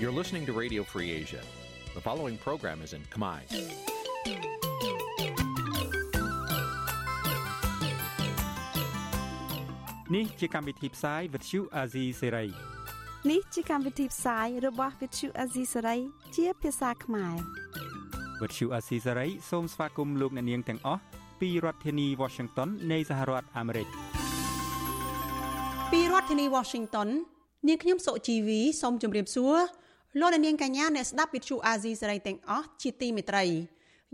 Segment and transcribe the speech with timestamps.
[0.00, 1.42] You're listening to Radio Free Asia.
[1.94, 3.40] The following program is in Khmer.
[10.14, 12.48] Nǐ ជាកម្មវិធីផ្សាយ Vuthu Azizi Serai
[13.30, 16.00] នេះជាកម្មវិធីផ្សាយរបស់ Vuthu Azizi Serai
[16.36, 17.36] ជាភាសាខ្មែរ
[18.40, 21.00] Vuthu Azizi Serai សូមស្វាគមន៍លោកអ្នកនាងទាំងអស់
[21.40, 23.88] ពីរដ្ឋធានី Washington នៃសហរដ្ឋអាមេរិក។
[25.92, 27.08] ពីរដ្ឋធានី Washington
[27.68, 29.56] នាងខ្ញុំសុជីវីសូមជម្រាបសួរ
[30.19, 33.45] លោកនាងកញ្ញាអ្នកស្ដាប់វិទ្យុអាស៊ីសេរីទាំងអស់ជាទីមេត្រី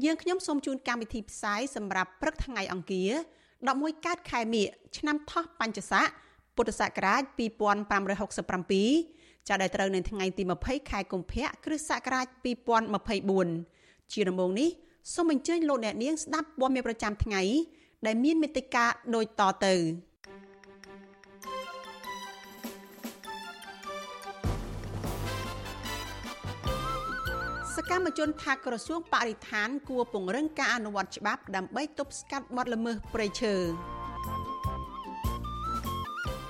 [0.03, 3.11] យើងខ្ញុំសូមជូនកម្មវិធីផ្សាយសម្រាប់ព្រឹកថ្ងៃអង្គារ
[3.59, 4.65] 11កើតខែមិញ
[4.97, 6.05] ឆ្នាំថោះបัญចស័ក
[6.55, 12.25] ពុទ្ធសករាជ2567ចាប់ដែលត្រូវនៅថ្ងៃទី20ខែកុម្ភៈគ្រិស្តសករាជ
[13.39, 14.69] 2024ជាដំបូងនេះ
[15.13, 17.41] សូមអញ្ជើញលោកអ្នកនាងស្ដាប់ព័ត៌មានប្រចាំថ្ងៃ
[18.05, 19.75] ដែលមានមេត្តាដូចតទៅ
[27.77, 33.55] សកម្មជនថាក្រសួងបរិស្ថាន គួរពង្រឹងការអនុវត្តច្បាប់ដើម្បីទប់ស្កាត់បទល្មើសព្រៃឈើ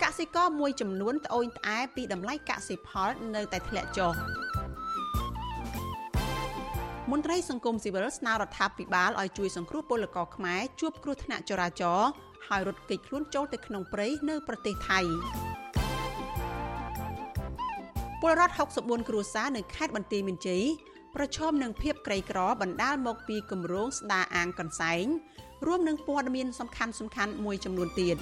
[0.04, 4.14] កសិករមួយចំនួនត្អូញត្អែពីតម្លៃកសិផលនៅតែធ្លាក់ចុះ
[7.12, 12.10] មន្ត្រីសង្គមស៊ីវិលស្នើរដ្ឋាភិបាលឲ្យជួយសង្គ្រោះពលករខ្មែរជួបគ្រោះថ្នាក់ចរាចរណ៍
[12.48, 15.00] ហើយរត់គេចខ្លួនចូលទៅក្នុងព្រៃនៅប្រទេសថៃ
[18.22, 20.64] ពលរដ្ឋ64គ្រួសារនៅខេត្តបន្ទាយមានជ័យ
[21.16, 25.06] ប្រឈមនឹងភាពក្រីក្របណ្ដាលមកពីគម្រោងស្ដារអាងកន្សែង
[25.66, 28.18] រួមនឹងព័ត៌មានសំខាន់សំខាន់មួយចំនួនទៀត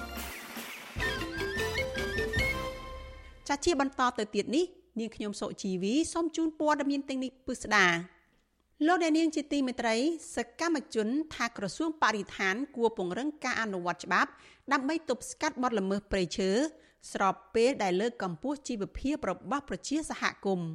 [3.48, 4.64] ចាជាបន្តទៅទៀតនេះ
[4.98, 7.86] នាងខ្ញុំសុជីវីសូមជូនព័ត៌មានទាំងនេះពិស្ដា
[8.86, 9.96] លោកអ្នកនាងជាទីមេត្រី
[10.36, 14.30] សកម្មជន ថាក្រសួងបរិស្ថាន គួរពង្រឹងការអនុវត្តច្បាប់
[14.72, 16.50] ដើម្បីទប់ស្កាត់បទល្មើសព្រៃឈើ
[17.12, 20.68] ស្របពេលដែលលើកកម្ពស់ជីវភាពរបស់ប្រជាសហគមន៍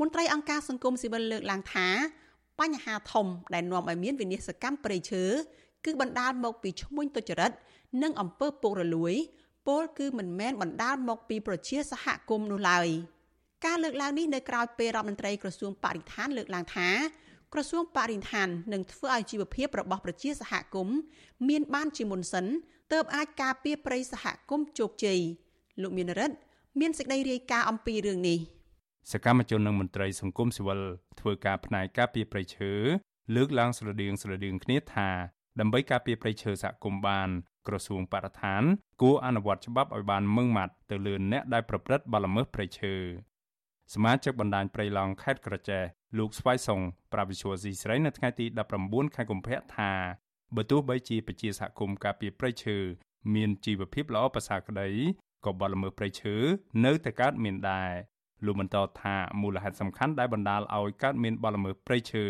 [0.00, 1.88] មន្ត្រីអង្គការសង្គមស៊ីវិលលើកឡើងថា
[2.60, 5.24] បញ្ហាធំដែលនាំឲ្យមានវិនាសកម្មព្រៃឈើ
[5.84, 7.52] គឺបណ្ដាលមកពីឈ្មួញទុច្ចរិត
[8.02, 9.14] និងអំពើពុករលួយ
[9.66, 12.88] ពលគឺមិនមែនបណ្ដាលមកពីប្រជាសហគមន៍នោះឡើយ
[13.66, 16.88] ការលើកឡើងនេះនៅក្រៅពេលរដ្ឋមន្ត្រីក្រសួងបរិស្ថានលើកឡើងថា
[17.52, 20.96] ក្រសួងបរិស្ថាននឹងធ្វើឲ្យជីវភាពរបស់ប្រជាសហគមន៍
[21.48, 22.46] មានបានជាមុនសិន
[22.92, 25.20] ទើបអាចការពារព្រៃសហគមន៍ជោគជ័យ
[25.82, 26.36] លោកមានរិទ្ធ
[26.80, 28.40] មានសេចក្តីរាយការណ៍អំពីរឿងនេះ។
[29.12, 30.80] សកម្មជននិងមន្ត្រីសង្គមស៊ីវិល
[31.20, 32.72] ធ្វើការផ្នែកការពារព្រៃឈើ
[33.34, 35.08] លើកឡើងស្រដៀងស្រដៀងគ្នាថា
[35.60, 37.28] ដើម្បីការពារព្រៃឈើសហគមន៍បាន
[37.66, 38.62] ក្រសួងបរិស្ថាន
[39.02, 42.94] គួរអនុវត្តច្បាប់ឲ្យបានម៉ឺងម៉ាត់ទៅលើអ្នកដែលប្រព្រឹត្តបទល្មើសព្រៃឈើ
[43.94, 45.82] សមាជិកបណ្ដាញព្រៃឡង់ខេត្តក្រចេះ
[46.18, 46.80] លោកស្វាយសុង
[47.12, 48.46] ប្រាវិសុវស៊ីស្រីនៅថ្ងៃទី
[48.80, 49.92] 19ខែកុម្ភៈថា
[50.56, 52.76] បើទោះបីជាប្រជាសហគមន៍ការពារព្រៃឈើ
[53.34, 54.88] មានជីវភាពល្អប្រសើរក្តី
[55.44, 56.34] ក៏បទល្មើសព្រៃឈើ
[56.84, 57.92] នៅតែកើតមានដែរ
[58.44, 62.24] លោកបន្តថាមូលហេតុសំខាន់ដែលបណ្ដាលឲ្យកើតមានបទល្មើសព្រៃឈើ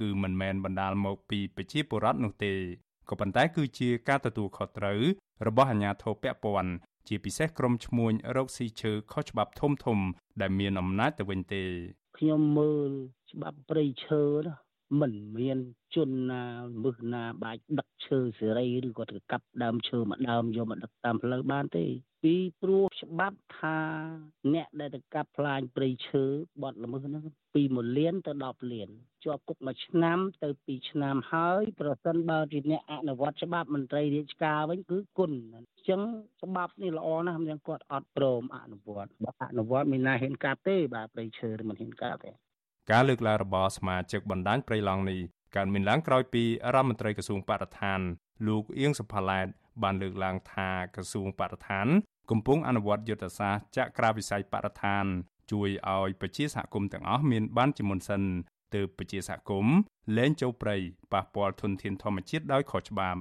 [0.00, 2.54] គឺមិនមែនបណ្ដាលមកពីប្រជាពលរដ្ឋនោះទេ
[3.08, 5.00] ក៏ប៉ុន្តែគឺជាការទទួលខុសត្រូវ
[5.46, 6.72] របស់អាជ្ញាធរពាក់ព័ន្ធ
[7.08, 9.98] ជាពិសេសក្រុមឈ្មួញរកស៊ីឈើខុសច្បាប់ធំធំ
[10.40, 11.64] ដែលមានអំណាចទៅវិញទេ
[12.18, 12.90] ខ្ញុំមើល
[13.32, 14.63] ច្បាប់ព្រៃឈើណា
[15.00, 15.58] មិនមាន
[15.94, 16.44] ជនណា
[16.82, 21.84] មឹសណាបាច់ដឹកឈើសេរីឬក៏ទៅកាប់ដើមឈើមួយដើមយកមកដឹកតាមផ្លូវបានទេ
[22.24, 23.78] ពីព្រោះច្បាប់ថា
[24.54, 26.24] អ្នកដែលទៅកាប់ផ្លាញព្រៃឈើ
[26.62, 27.24] បទល្មើសហ្នឹង
[27.54, 28.88] ពី1លានទៅ10លាន
[29.24, 36.00] ជាប់គុកមួយឆ្នាំទៅ2ឆ្នាំហើយប្រសិនបើជាអ្នកអនុវត្តច្បាប់មន្ត្រីរាជការវិញគឺគុណអញ្ចឹង
[36.42, 42.30] ច្បាប់នេះល្អណាស់មិនគាត់អត់ព្រមអនុវត្តបើអនុវត្តមានណាហ៊ានកាប់ទេបាទព្រៃឈើមិនហ៊ានកាប់ទេ
[42.90, 45.20] ការលើកឡើងរបស់សមាជិកបណ្ដាញព្រៃឡង់នេះ
[45.56, 48.00] កើតមានឡើងក្រោយពីរដ្ឋមន្ត្រីក្រសួងបរិស្ថាន
[48.46, 49.46] លោកអៀងសុផាឡែត
[49.82, 51.86] បានលើកឡើងថាក្រសួងបរិស្ថាន
[52.30, 55.04] កំពុងអនុវត្តយុទ្ធសាស្ត្រចក្រាវិស័យបរិស្ថាន
[55.52, 58.22] ជួយឲ្យប្រជាសហគមន៍ទាំងអស់មានបានជាមុនសិន
[58.74, 59.76] ទើបប្រជាសហគមន៍
[60.16, 60.76] លែងចូលព្រៃ
[61.12, 63.20] ប៉ះពាល់ធនធានធម្មជាតិដោយខុសច្បាប់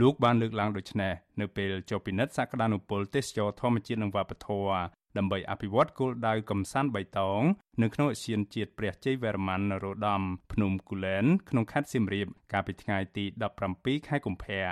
[0.00, 4.80] លោកបានលើកឡើងដូចនេះនៅពេលចុះពិនិត្យសក្តានុពលទេសចរធម្មជាតិនិងវប្បធម៌
[5.18, 7.42] ដើម្បីអភិវឌ្ឍគោលដៅកំសាន្តបៃតង
[7.82, 10.22] នៅក្នុងឧទ្យានជាតិព្រះជ័យវរ្ម័ននរោត្តម
[10.52, 13.24] ភ្នំគូលែនក្នុងខេត្តសៀមរាបកាលពីថ្ងៃទី
[13.66, 14.64] 17ខែកុម្ភៈ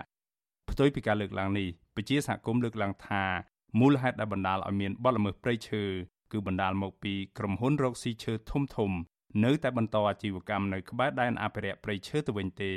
[0.71, 3.23] ផ្ទុយពីការលើកឡើងនេះពជាសហគមន៍លើកឡើងថា
[3.81, 5.83] មូលហេតុដែលបណ្ដាលឲ្យមានបទល្មើសព្រៃឈើ
[6.33, 8.91] គឺបណ្ដាលមកពីក្រុមហ៊ុនរកស៊ីឈើធំធំ
[9.45, 12.73] នៅតែបន្តអាជីវកម្មនៅក្បែរដែនអភិរក្សព្រៃឈើទៅវិញទេ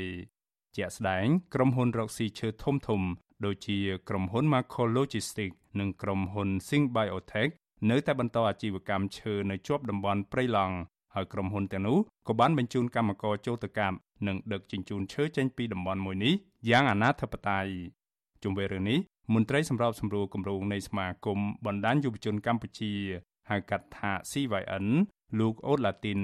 [0.77, 3.01] ជាក់ស្ដែងក្រុមហ៊ុនរកស៊ីឈើធំធំ
[3.45, 3.77] ដូចជា
[4.09, 7.51] ក្រុមហ៊ុន Macro Logistics និងក្រុមហ៊ុន Sing Biotech
[7.89, 10.75] នៅតែបន្តអាជីវកម្មឈើនៅជាប់តំបន់ព្រៃឡង់
[11.15, 13.95] ហើយក្រុមហ៊ុនទាំងនោះក៏បានបញ្ជូនកម្មករចូលទៅកាប់
[14.27, 16.33] និងដឹកជញ្ជូនឈើចេញពីតំបន់មួយនេះ
[16.69, 17.71] យ៉ាងអនាធិបតេយ្យ
[18.43, 18.99] ជុំវិញរឿងនេះ
[19.33, 22.93] មន្ត្រីសម្របសម្រួលគម្រោងនៃសមាគមបណ្ដាញយុវជនកម្ពុជា
[23.49, 24.85] ហៅកាត់ថា CYN
[25.39, 26.19] លោកអូតឡាទីន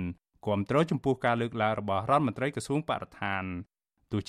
[0.45, 3.74] គាំទ្រចំពោះការលើកឡើងរបស់រដ្ឋមន្ត្រីក្រសួងបរិស្ថានទោះ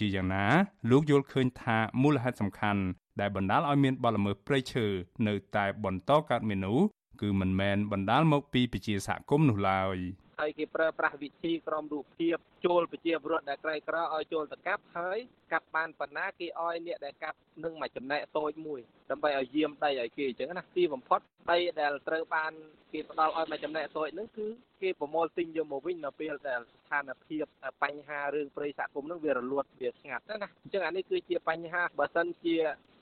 [0.00, 0.44] ជាយ៉ាងណា
[0.90, 2.82] លោកយល់ឃើញថាមូលហេតុសំខាន់
[3.20, 4.86] ដែលបណ្ដាលឲ្យមានបទល្មើសព្រៃឈើ
[5.26, 6.78] នៅតែបន្តកើតមាននោះ
[7.20, 9.96] គឺមិនមែនបណ្ដាលមកពីពជាសហគមន៍នោះឡើយ
[10.38, 12.36] ហើយគេប្រើប្រាស់វិធីក្រមរូបភាព
[12.66, 15.18] ចូលប្រជាពលរដ្ឋដែលក្រីក្រឲ្យចូលទៅកាប់ហើយ
[15.52, 18.80] កាប់បានប៉ុណ្ណាគេឲ្យអ្នកដែលកាប់នឹងមួយចំណែកតូចមួយ
[19.10, 22.52] ដើម្បីឲ្យយាមដីឲ្យគេអញ្ចឹងណាទីបំផុតដីដែលត្រូវបាន
[22.92, 24.46] គេផ្ដល់ឲ្យមួយចំណែកតូចហ្នឹងគឺ
[24.82, 27.44] គេប្រមូលទិញយកមកវិញនៅពេលដែលស្ថានភាព
[27.82, 32.56] បញ្ហារឿងព្រៃសហគមន៍ហ្នឹងវារលត់វាស្ងាត់ណាអញ្ចឹងអានេះគឺជាបញ្ហាបើសិនជា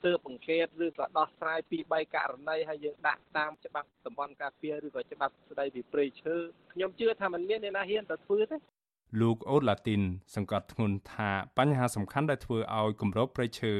[0.05, 6.35] ទើបអង្កេតឬក៏ដោះស្រាយពី3ករណីហើយយើងដាក់តាមច្បាប់តំបន់ការពារឬក៏ច្បាប់ស្តីពីព្រៃឈើ
[6.73, 8.57] ខ្ញុំជឿថាมันមានអ្នកណាហ៊ានទៅធ្វើទេ
[9.21, 10.01] លោកអូឡាទីន
[10.35, 13.73] សង្កត់ធ្ងន់ថាបញ្ហាសំខាន់ដែលធ្វើឲ្យគម្របព្រៃឈើ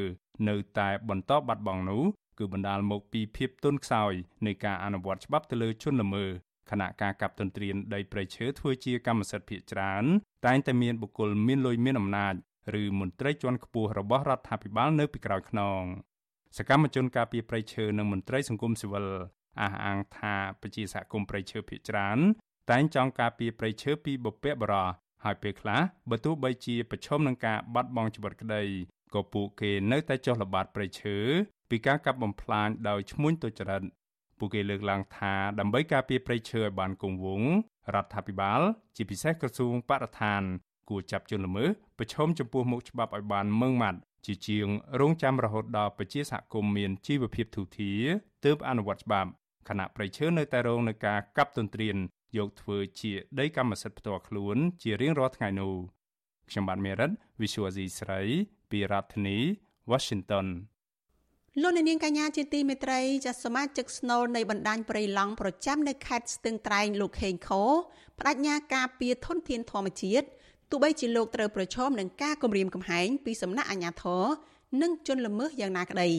[0.49, 2.03] នៅតែបន្តបាត់បង់នោះ
[2.39, 4.13] គឺបណ្ដាលមកពីភាពទន់ខ្សោយ
[4.45, 6.29] នៃការអនុវត្តច្បាប់ទៅលើជនល្មើស
[6.71, 10.05] ខណៈការកាប់ទន្ទ្រានដីព្រៃឈើធ្វើជាកម្មសិទ្ធិភាគច្រើន
[10.45, 12.35] តែងតែមានបុគ្គលមានលុយមានអំណាច
[12.81, 15.81] ឬមន្ត្រីជាន់ខ្ពស់របស់រដ្ឋាភិបាលនៅពីក្រោយខ្នង
[16.57, 19.05] សកម្មជនការពារព្រៃឈើនិងមន្ត្រីសង្គមស៊ីវិល
[19.61, 22.17] អះអាងថាប្រជាសហគមន៍ព្រៃឈើភាគច្រើន
[22.71, 24.87] តែងចង់ការពារព្រៃឈើពីបុព្វបុរស
[25.23, 28.63] ហើយពេលខ្លះបើទោះបីជាប្រឈមនឹងការបាត់បង់ជីវិតក្តី
[29.13, 31.17] ក៏ពួកគេនៅតែចុះល្បាតព្រៃឈើ
[31.69, 33.83] ពីការកាប់បំផ្លាញដោយឈ្មួញទុច្ចរិត
[34.39, 37.49] ពួកគេលើកឡើងថាដើម្បីការពារព្រៃឈើឲ្យបានគង់វង្ស
[37.95, 38.61] រដ្ឋាភិបាល
[38.95, 40.41] ជាពិសេសក្រសួងបរិស្ថាន
[40.89, 44.67] គួរចាប់ជនល្មើសប្រឈមចំពោះមុខច្បាប់ឲ្យបានម៉ឺងម៉ាត់ ជាជាង
[44.99, 48.03] រងចាំរហូតដល់ប្រជាសហគមន៍មានជីវភាពធូរធារ
[48.45, 49.29] ទើបអនុវត្តច្បាប់
[49.69, 51.95] ខណៈប្រៃឈើនៅតែរងនឹងការកាប់ទន្ទ្រាន
[52.37, 55.73] យកធ្វើជាដីកម្មសិទ្ធិផ្ទាល់ខ្លួន ជារៀងរាល់ថ្ងៃនោះ
[56.49, 57.11] ខ្ញុំបាទមេរិត
[57.41, 58.21] Visual C ស្រី
[58.71, 59.37] ពីរដ្ឋធានី
[59.91, 60.47] Washington
[61.61, 67.51] លោកនាងកញ្ញាជាទីមេត្រីចាសសមាជិកស្នូលនៃបណ្ដាញព្រៃឡង់ប្រចាំនៅខេត្តស្ទឹងត្រែងលោកខេងខ
[68.19, 70.27] បដិញ្ញាការពីធនធានធម្មជាតិ
[70.69, 74.23] ទោះបីជាលោកត្រូវប្រឈមនឹងការគំរាមកំហែងពីសំណាក់អាជ្ញាធរ
[74.81, 76.09] និងជនល្មើសយ៉ាងណាក្តី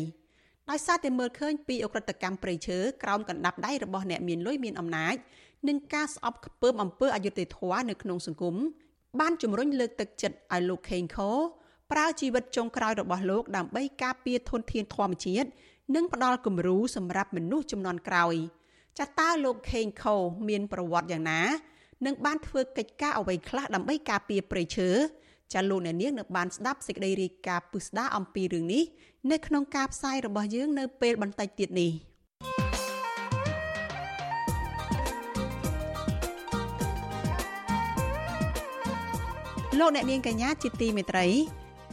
[0.70, 5.14] ដោយសារតែមើលឃើញពីអក្រិតកម្មព្រៃឈើក្រោមកណ្ដាប់ដៃរបស់អ្នកមានលុយមានអំណាច
[5.69, 8.56] និងការស្អប់ខ្ពើមអំពើអយុត្តិធម៌នៅក្នុងសង្គម
[9.20, 11.19] បានជំរុញលើកទឹកចិត្តឲ្យលោកខេងខ
[11.92, 15.49] ប្រើជីវិតចុងក្រោយរបស់លោកដើម្បីការពារធនធានធម្មជាតិ
[15.94, 18.34] និងផ្ដល់គំរូសម្រាប់មនុស្សចំនួនក្រោយ
[18.99, 20.04] ចាតើលោកខេងខ
[20.49, 21.40] មានប្រវត្តិយ៉ាងណា
[22.04, 24.90] និងបានធ្វើកិច្ចការអ្វីខ្លះដើម្បីការពារព្រៃឈើ
[25.52, 28.84] ចាលោកអ្នកនាងនៅបានស្ដាប់សេចក្តីរាយការណ៍ពិស្ដារអំពីរឿងនេះ
[29.32, 31.93] នៅក្នុងការផ្សាយរបស់យើងនៅពេលបន្តិចទៀតនេះ
[39.81, 41.26] លោកអ្នកនាងកញ្ញាជាទីមេត្រី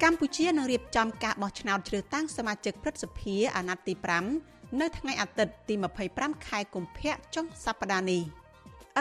[0.04, 3.94] កម្ពុជានឹងរៀបចំការបោះឆ្នោតជ្រើសតាំងសមាជិកព្រឹទ្ធសភាអាណត្តិទី
[4.38, 5.76] 5នៅថ្ងៃអាទិត្យទី
[6.10, 8.43] 25ខែកុម្ភៈចុងសប្តាហ៍នេះ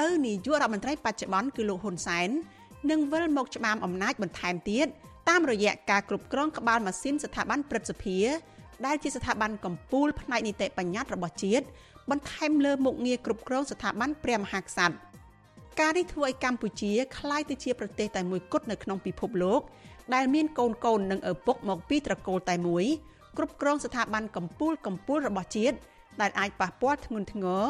[0.03, 2.29] ឪនាយករដ្ឋមន្ត្រីបច្ចុប្បន្នគឺលោកហ៊ុនសែន
[2.91, 4.87] នឹងវិលមកច្បាមអំណាចបន្ថែមទៀត
[5.29, 8.19] តាមរយៈការគ្រប់គ្រងក្បាលម៉ាស៊ីនស្ថាប័នព្រឹទ្ធសភា
[8.85, 11.65] ដែលជាស្ថាប័នកម្ពុជាផ្នែកនីតិបញ្ញត្តិរបស់ជាតិ
[12.09, 14.95] បន្ថែមលើមុខងារគ្រប់គ្រងស្ថាប័នព្រះមហាក្សត្រ
[15.79, 19.61] ការនេះធ្វើឲ្យកម្ពុជាคล้ายទៅជាប្រទេសតែមួយគត់នៅក្នុងពិភពលោក
[20.13, 22.85] ដែលមានកូនកូននិងឪពុកមកពីត្រកូលតែមួយ
[23.37, 25.75] គ្រប់គ្រងស្ថាប័នកម្ពុជាកម្ពុជារបស់ជាតិ
[26.21, 27.63] ដែលអាចប៉ះពាល់ធ្ងន់ធ្ងរ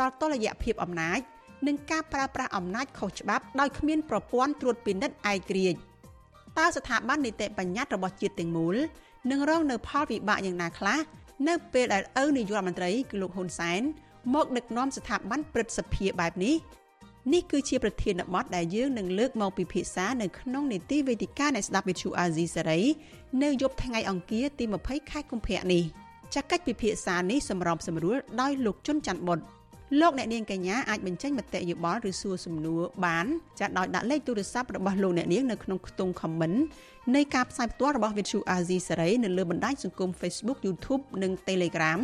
[0.00, 1.20] ដល់តុល្យភាពអំណាច
[1.67, 5.79] និងការប្រើប្រាស់អំណាចខុសច្បាប់ដោយគ្មានប្រព័ន្ធត្រួតពិនិត្យឯករាជ្យ
[6.57, 8.75] តើស្ថាប័ននីតិបញ្ញត្តិរបស់ជាតិទាំងមូល
[9.31, 10.99] នឹងរងនៅផលវិបាកយ៉ាងណាខ្លះ
[11.47, 13.81] នៅពេលដែលឪនាយករដ្ឋមន្ត្រីគឺលោកហ៊ុនសែន
[14.33, 16.55] មកដឹកនាំស្ថាប័នព្រឹទ្ធសភាបែបនេះ
[17.33, 22.81] នេះគឺជាប្រធានបទដែលយើងនឹងលើកមកពិភាក្សានៅក្នុងនីតិវេទិកានៃស្ដាប់វិទ្យុអាស៊ីសេរី
[23.43, 25.83] នៅយប់ថ្ងៃអង្គារទី20ខែកុម្ភៈនេះ
[26.35, 29.39] ចាក់កិច្ចពិភាក្សានេះសម្របសម្រួលដោយលោកជុនច័ន្ទបុត
[29.97, 33.25] លោកអ្នកនាងកញ្ញាអាចបញ្ចេញមតិយោបល់ឬសួរសំណួរបាន
[33.59, 36.57] ចាដោយដាក់លេខទូរស័ព្ទរបស់លោកអ្នកនាងនៅក្នុងខ្ទង់ comment
[37.15, 41.99] នៃការផ្សាយផ្ទាល់របស់ Vithu Azizi Saray នៅលើបណ្ដាញសង្គម Facebook YouTube និង Telegram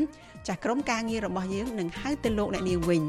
[0.48, 3.04] ចាស់ក្រុមការងាររបស់យើងនឹងហៅទៅលោកអ្នកនាងវិញ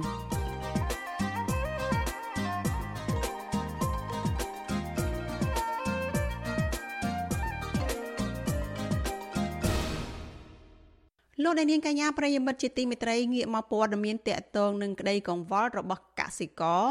[11.49, 16.85] លោកអ្នកនាងកញ្ញាប្រិយមិត្តជាទីមេត្រីងាកមកព័ត៌មានតកតងនឹងក្តីកង្វល់របស់កសិករ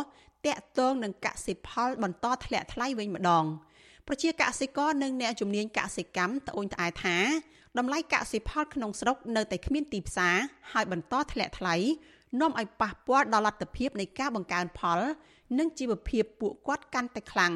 [0.46, 3.46] តកតងនឹងកសិផលបន្តធ្លាក់ថ្លៃវិញម្ដង
[4.08, 7.18] ប្រជាកសិករនិងអ្នកជំនាញកសិកម្មត្អូញត្អែថា
[7.78, 10.36] តម្លៃកសិផលក្នុងស្រុកនៅតែគ្មានទីផ្សារ
[10.72, 11.76] ហើយបន្តធ្លាក់ថ្លៃ
[12.42, 15.00] នាំឲ្យប៉ះពាល់ដល់លទ្ធភាពនៃការបង្កើនផល
[15.60, 17.54] និងជីវភាពពួកគាត់កាន់តែខ្លាំង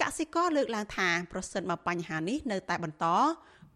[0.00, 3.06] កសិករលើកឡើងថាប្រសិនបើបញ្ហានេះនៅតែបន្ត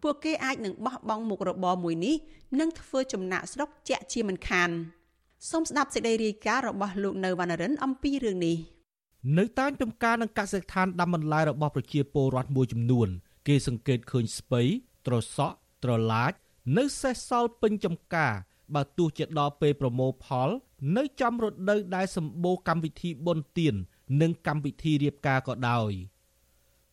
[0.05, 2.15] ពួកគេអាចនឹងបោះបង់មុខរបរមួយនេះ
[2.59, 4.69] និងធ្វើចំណាក់ស្រុកជាក់ជាមិនខាន
[5.49, 8.57] សូមស្ដាប់សេចក្តីរាយការណ៍របស់លោកនៅវណ្ណរិនអំពីរឿងនេះ
[9.37, 13.07] នៅតាមចំការនឹងកសិដ្ឋានដាំបន្លែរបស់ប្រជាពលរដ្ឋមួយចំនួន
[13.47, 14.61] គេសង្កេតឃើញស្ពៃ
[15.07, 16.33] ត្រសក់ត្រឡាច
[16.77, 18.33] នៅសេសសល់ពេញចំការ
[18.75, 20.49] បើទោះជាដល់ពេលប្រមូលផល
[20.97, 23.75] នៅចំរដូវដែលសម្បូរកម្មវិធីបុណ្យទាន
[24.21, 25.91] និងកម្មវិធីរៀបការក៏ដោយ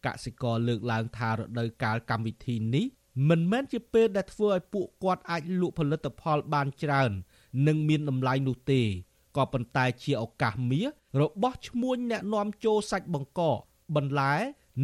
[0.06, 2.86] កសិករលើកឡើងថារដូវកាលកម្មវិធីនេះ
[3.28, 7.10] មិនមែនជាពេលដែលធ្វើឲ្យពួកគាត់អាចលក់ផលិតផលបានច្រើន
[7.66, 8.80] និងមានតម្លៃនោះទេ
[9.36, 10.86] ក៏ប៉ុន្តែជាឱកាសមាស
[11.20, 13.58] របស់ឈ្មួញអ្នកនាំចូលសាច់បង្កក
[13.96, 14.34] បន្លែ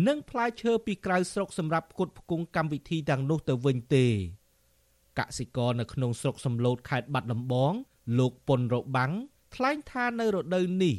[0.06, 4.06] និងផ្លែឈើពីក្រៅស្រុកសម្រាប់ផ្គត់ផ្គង់កម្មវិធីទាំងនោះទៅវិញទេ
[5.18, 7.73] កសិករនៅក្នុងស្រុកសំឡូតខេត្តបាត់ដំបង
[8.18, 9.12] លោកពុនរបាំង
[9.54, 10.94] ថ្លែងថានៅរដូវនេះ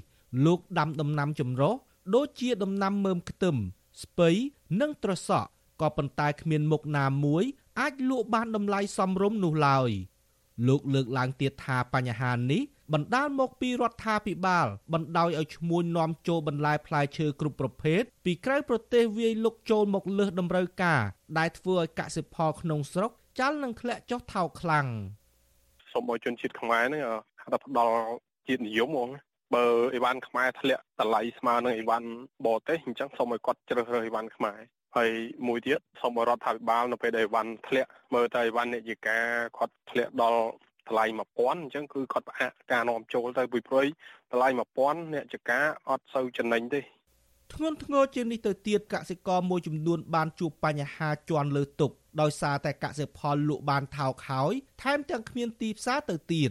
[0.45, 1.73] លោកដាំដំណាំចម្រុះ
[2.15, 3.55] ដូចជាដំណាំមើមខ្ទឹម
[4.03, 4.29] ស្ពៃ
[4.81, 5.49] និងត្រសក់
[5.81, 7.43] ក៏ប៉ុន្តែគ្មានមុខណាមួយ
[7.79, 9.91] អាចលក់បានតម្លៃសមរម្យនោះឡើយ
[10.67, 12.61] លោកលើកឡើងទៀតថាបញ្ហានេះ
[12.93, 21.01] បណ្ដាលមកពីរដ្ឋាភិបាល បណ្ដោយឲ្យឈ្មួញនាំចូលបន្លែផ្លែឈើគ្រប់ប្រភេទពីក្រៅប្រទេសវាយលុកចូលមកលើសតម្រូវការ
[21.37, 24.87] ដែលធ្វើឲ្យកសិផលក្នុងស្រុកចាល់នឹងធ្លាក់ចុះថោកខ្លាំង
[25.91, 27.03] សូមឲ្យជនជាតិខ្មែរនេះ
[27.41, 27.95] ហៅថាផ្ដល់
[28.47, 29.09] ជាតិនិយមហ្មង
[29.55, 32.07] បើអីវ៉ាន់ខ្មែរធ្លាក់តម្លៃស្មើនឹងអីវ៉ាន់
[32.45, 34.59] បរទេសអញ្ចឹងសូមឲ្យគាត់ជ្រើសរើសអីវ៉ាន់ខ្មែរ
[34.97, 35.11] ហើយ
[35.47, 39.17] មួយទៀតសូមរដ្ឋាភិបាលនៅពេលដែលអីវ៉ាន់ធ្លាក់មើលទៅអីវ៉ាន់អ្នកយិកា
[39.57, 40.41] គាត់ធ្លាក់ដល់
[40.87, 43.85] តម្លៃ1000អញ្ចឹងគឺគាត់ផ្អាកការនាំចូលទៅពីព្រោះ
[44.31, 44.47] តម្លៃ
[44.81, 46.81] 1000អ្នកចកាអត់សូវចំណេញទេ
[47.53, 51.91] ធ្ងន់ធ្ងរជាងនេះទៅទៀតកសិករមួយចំនួនបានជួបបញ្ហាជន់លើទុក
[52.21, 54.53] ដោយសារតែកសិផលលក់បានថោកហើយ
[54.83, 56.49] ថែមទាំងគ្មានទីផ្សារទៅទៀត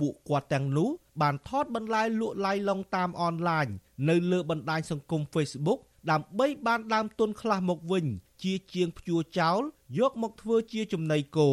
[0.00, 0.88] ពួកគាត់ទាំងនោះ
[1.22, 3.66] បានថតបន្លែលក់ឡាយឡុងតាមអនឡាញ
[4.08, 5.80] នៅលើបណ្ដាញសង្គម Facebook
[6.10, 8.04] ដើម្បីបានដើមទុនខ្លះមកវិញ
[8.42, 9.60] ជាជាងភ្ជួរចោល
[9.98, 11.50] យកមកធ្វើជាចំណីគោ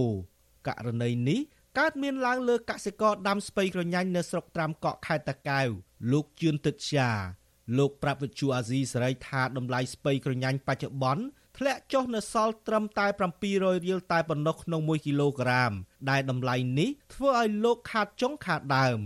[0.67, 1.39] ករណីនេះ
[1.79, 5.67] កើតមានឡើងលើកសិករដាំស្ពៃក្រញាញ់នៅស្រុកត្រាំកក់ខេត្តតាកែវ
[6.11, 7.09] លោកជឿនទឹកជា
[7.77, 11.23] លោកប្រាប់វិទ្យុអាស៊ីសេរីថាតម្លៃស្ពៃក្រញាញ់បច្ចុប្បន្ន
[11.57, 13.05] ធ្លាក់ចុះនៅសល់ត្រឹមតែ
[13.45, 15.71] 700រៀលតែប៉ុណ្ណោះក្នុង1គីឡូក្រាម
[16.09, 18.99] ដែលតម្លៃនេះធ្វើឲ្យលោកខាតចុងខាតដើម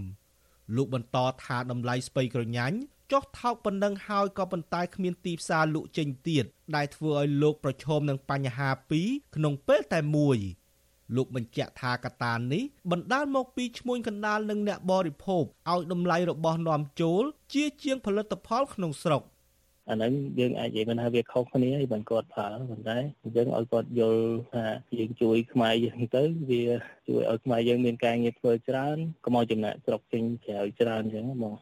[0.76, 2.78] លោកបន្តថាតម្លៃស្ពៃក្រញាញ់
[3.12, 6.46] ចុះថោកប៉ុណ្ណឹងហើយក៏ប៉ុន្តែគ្មានទីផ្សារលក់ចេញទៀត
[6.76, 10.38] ដែលធ្វើឲ្យលោកប្រឈមនឹងបញ្ហាពីរក្នុងពេលតែមួយ
[11.16, 17.24] លោកបញ្ជាក់ថាកត្តានេះបណ្ដាលមកពីឈ្មួញកណ្ដាលនិងអ្នកបរិភោគឲ្យតម្លៃរបស់នាំចូល
[17.54, 19.24] ជាជាងផលិតផលក្នុងស្រុក
[19.90, 22.98] អាហ្នឹងយើងអាចនិយាយមិនថាវាខុសគ្នាឯងគាត់ប្រើប៉ុន្តែ
[23.36, 24.24] យើងឲ្យគាត់យល់
[24.54, 24.66] ថា
[25.00, 26.64] យើងជួយខ្មែរយើងទៅវា
[27.08, 31.54] ជួយឲ្យខ្មែរយើងមានការងារធ្វើច្រើនកុំឲ្យចំណាក់ស្រុកចេញក្រៅច្រើនអញ្ចឹងបង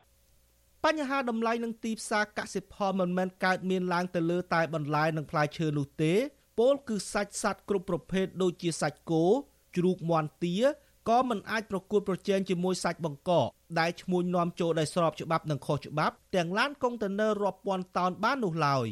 [0.85, 6.13] បញ្ហាតម្លៃនឹងទីផ្សារកសិផលមិនមែនកើតមានឡើងទៅលើតែបន្លែនិងផ្លែឈើនោះទេ
[6.59, 9.25] ពោលគឺសាច់សត្វគ្រប់ប្រភេទដូចជាសាច់គោ
[9.75, 10.55] ជ្រូកមាន់ទា
[11.09, 13.47] ក៏មិនអាចប្រកួតប្រជែងជាមួយសាច់បង្កក
[13.79, 18.87] ដែលឈ្មួញនាំចូលដោយស្របច្បាប់និងខុសច្បាប់ទាំងឡានកុងតឺន័ររាប់ពាន់តោនបាននោះឡើយ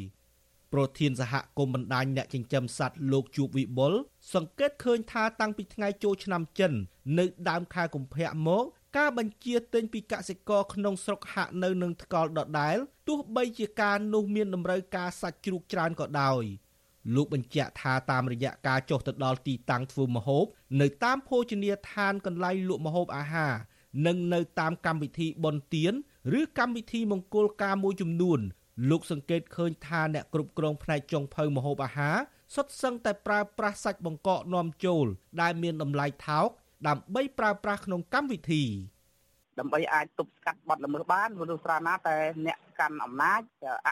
[0.73, 3.93] ប្រធានសហគមន៍បណ្ដាញអ្នកចិញ្ចឹមសត្វលោកជួបវិបុល
[4.33, 6.71] សង្កេតឃើញថាតាំងពីថ្ងៃចូលឆ្នាំចិន
[7.19, 8.65] នៅដើមខែកុម្ភៈមក
[8.97, 16.43] ការបញ្ជាទិញពីកសិករក្នុងស្រុកហាក់នៅនឹងថ្កល់ដដែលទោះបីជាការនោះមានតម្រូវការសាច់ជ្រូកច្រើនក៏ដោយ
[17.15, 20.45] លោកបញ្ជាក់ថាតាមរយៈការចុះទៅដល់ទីតាំងធ្វើម្ហូប
[20.81, 23.53] នៅតាមភោជនីយដ្ឋានកន្លែងលក់ម្ហូបអាហារ
[24.07, 25.93] និងនៅតាមកម្មវិធីបុណ្យទាន
[26.39, 28.39] ឬកម្មវិធីមង្គលការមួយចំនួន
[28.89, 32.17] លោកសង្កេតឃើញថាអ្នកគ្រប់គ្រងផ្នែកចុងភៅម្ហូបអាហារ
[32.55, 35.05] សុទ្ធសឹងតែប្រើប្រាស់សាច់បង្កកនាំចូល
[35.41, 36.49] ដែលមានតម្លៃថោក
[36.87, 38.63] ដើម្បីប្រើប្រាស់ក្នុងកម្មវិធី
[39.59, 43.41] ដើម្បីអាចទប់ស្កាត់បទល្មើសបានមនុស្សស្រាណាតែអ្នកកាន់អំណាច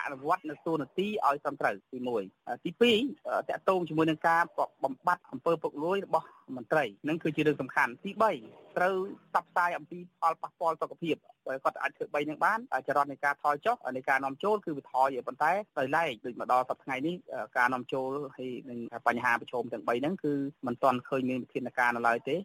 [0.06, 4.44] អនុវត្តនៅទូនាទីឲ្យត្រឹមត្រូវទី1ទី2តកតងជាមួយនឹងការ
[4.84, 8.12] បំបត្តិអំពើពុករលួយរបស់មន្ត្រីនឹងគឺជារឿងសំខាន់ទី
[8.44, 8.96] 3ត្រូវ
[9.32, 11.16] ផ្សព្វផ្សាយអំពីផលប៉ះពាល់សុខភាព
[11.48, 17.16] បើគាត់អាចធ្វើ3នឹងបានចរន្តនៃការថយចុះនៃការនាំចូលគឺវាថយប៉ុន្តែដោយឡែកដូចមកដល់សប្តាហ៍ថ្ងៃនេះ
[17.58, 20.34] ការនាំចូលហើយនឹងបញ្ហាប្រឈមទាំង3ហ្នឹងគឺ
[20.68, 22.38] មិនទាន់ឃើញមានវិធានការនៅឡើយទេ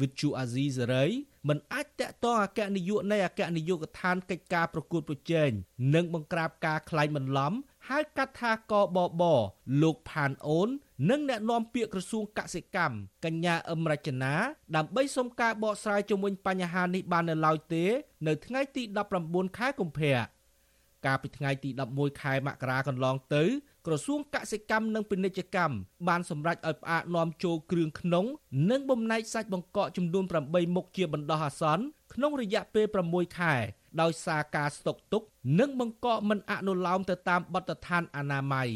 [0.00, 1.06] វិទ្យុអាស៊ីសេរី
[1.48, 5.50] មិនអាចតាក់ទងអគ្គនាយកនៃអគ្គនាយកដ្ឋានកិច្ចការប្រកួតប្រជែង
[5.94, 7.52] និងបង្ក្រាបការក្លែងបន្លំ
[7.88, 9.22] ហៅកាត់ថាកបប
[9.82, 10.68] លោកផានអូន
[11.10, 14.34] និងអ្នកនាំពាក្យក្រសួងកសិកម្មកញ្ញាអឹមរចនា
[14.76, 17.84] ដើម្បីសុំការបកស្រាយជុំវិញបញ្ហានេះបាននៅឡើយទេ
[18.26, 18.82] នៅថ្ងៃទី
[19.20, 20.16] 19ខែកុម្ភៈ
[21.06, 23.44] កាលពីថ្ងៃទី11ខែមករាកន្លងទៅ
[23.86, 25.76] ក្រសួងកសិកម្មនិងពាណិជ្ជកម្ម
[26.08, 28.24] បានសម្រេចឲ្យផ្អាកនាំចូលគ្រឿងក្នុង
[28.70, 31.84] និងបំណែកសាច់បង្កកចំនួន8មុខជាបណ្ដោះអាសន្ន
[32.14, 33.54] ក្នុងរយៈពេល6ខែ
[34.00, 35.22] ដោយសារការស្តុកទុក
[35.60, 38.70] និងបង្កកមិនអនុលោមទៅតាមបទដ្ឋានអនាម័យ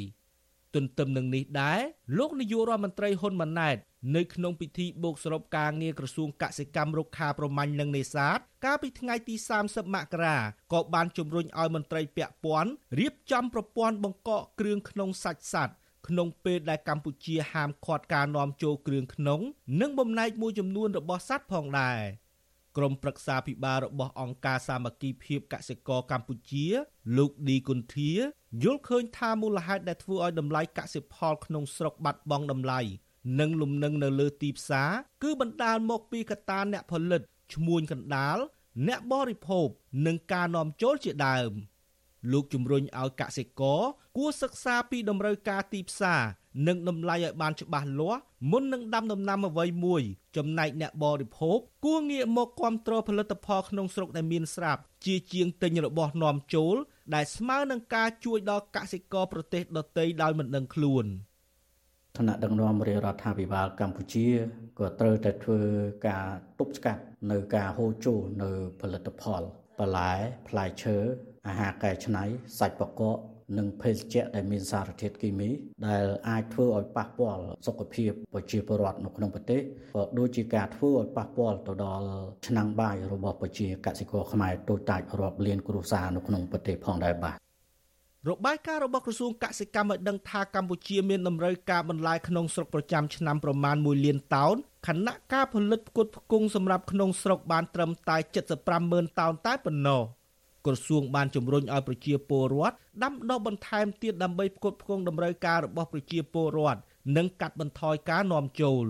[0.75, 1.81] ទន្ទឹមនឹងនេះដែរ
[2.19, 3.77] លោកនាយករដ្ឋមន្ត្រីហ៊ុនម៉ាណែត
[4.17, 9.35] នៅក្នុងពិធីបូកសរុបការងារក្រសួងកសិកម្មរុក្ខាប្រមាញ់និងនេសាទកាលពីថ្ងៃទី
[9.65, 10.37] 30មករា
[10.73, 15.75] ក៏បានជំរុញឲ្យមន្ត្រីពាក់ព័ន្ធរៀបចំប្រព័ន្ធបង្កកគ្រឿងក្នុងសាច់សត្វ
[16.09, 19.41] ក្នុងពេលដែលកម្ពុជាហាមឃាត់ការនាំចូលគ្រឿងក្នុង
[19.81, 22.01] និងបំណែកមួយចំនួនរបស់សត្វផងដែរ
[22.77, 26.67] ក្រុមប្រឹក្សាភិបាលរបស់អង្គការសាមគ្គីភាពកសិករកម្ពុជា
[27.17, 28.13] លោកឌីគុន្ធា
[28.63, 32.81] យល់ឃើញថាមូលហេតុដែលធ្វើឲ្យតម្លៃកសិផលក្នុងស្រុកបាត់បង់តម្លៃ
[33.41, 34.91] និងលំនឹងនៅលើទីផ្សារ
[35.23, 37.23] គឺបណ្ដាលមកពីកត្តាអ្នកផលិត
[37.55, 38.39] ឈ្មួញកណ្ដាល
[38.87, 39.69] អ្នកបរិភោគ
[40.07, 41.53] និងការនាំចូលជាដើម។
[42.33, 43.81] លោកជំរុញឲ្យកសិករ
[44.17, 46.23] គួរសិក្សាពីតម្រូវការទីផ្សារ
[46.67, 50.03] និងតម្លៃឲ្យបានច្បាស់លាស់មុននឹងដាំដំណាំអ្វីមួយ
[50.37, 56.77] ចំណែកអ្នកបរិភោគគួរងាកមកគ្រប់គ្រងផលិតផលក្នុងស្រុកដែលមានស្រាប់ជាជាងទិញរបស់នាំចូល
[57.15, 61.07] ដែលស្មើនឹងការជួយដល់កសិករប្រទេសដទៃដោយមិនដឹងខ្លួន
[62.19, 64.29] ឋានៈដឹកនាំរាជរដ្ឋាភិបាលកម្ពុជា
[64.79, 65.61] ក៏ត្រូវតែធ្វើ
[66.09, 66.27] ការ
[66.59, 69.43] ទប់ស្កាត់នៅការហូរចូលនៅផលិតផល
[69.79, 70.13] បន្លែ
[70.49, 70.97] ផ្លែឈើ
[71.47, 72.25] អាហារកែច្នៃ
[72.59, 73.03] សាច់បកក
[73.59, 75.51] និងភេសជ្ជៈដែលមានសារធាតុគីមី
[75.87, 79.61] ដែលអាចធ្វើឲ្យប៉ះពាល់សុខភាពប្រជាពលរដ្ឋនៅក្នុងប្រទេស
[79.95, 82.09] ក៏ដូចជាការធ្វើឲ្យប៉ះពាល់ទៅដល់
[82.47, 87.44] ឆ្នាំងបាយរបស់ប្រជាកសិករខ្មែរទូតាច់រាប់លានគ្រួសារនៅក្នុងប្រទេសផងដែរបាទ
[88.31, 94.57] របាយការណ៍របស់ក្រសួងកសិកម្មឲ្យដឹងថាកម្ពុជាមានតម្រូវការបន្លែក្នុងស្រុកប្រចាំឆ្នាំប្រមាណ1លានតោន
[94.89, 98.17] ខណៈការផលិតផ្គត់ផ្គង់សម្រាប់ក្នុងស្រុកបានត្រឹមតែ
[98.55, 100.03] 75ម៉ឺនតោនតែប៉ុណ្ណោះ
[100.67, 106.81] ក្រសួងបានជំរុញឲ្យប្រជាពលរដ្ឋដាំដុះបន្ថែមទៀតដើម្បីផ្គត់ផ្គង់តម្រូវការរបស់ប្រជាពលរដ្ឋ
[107.17, 108.87] និងកាត់បន្ថយការនាំចូល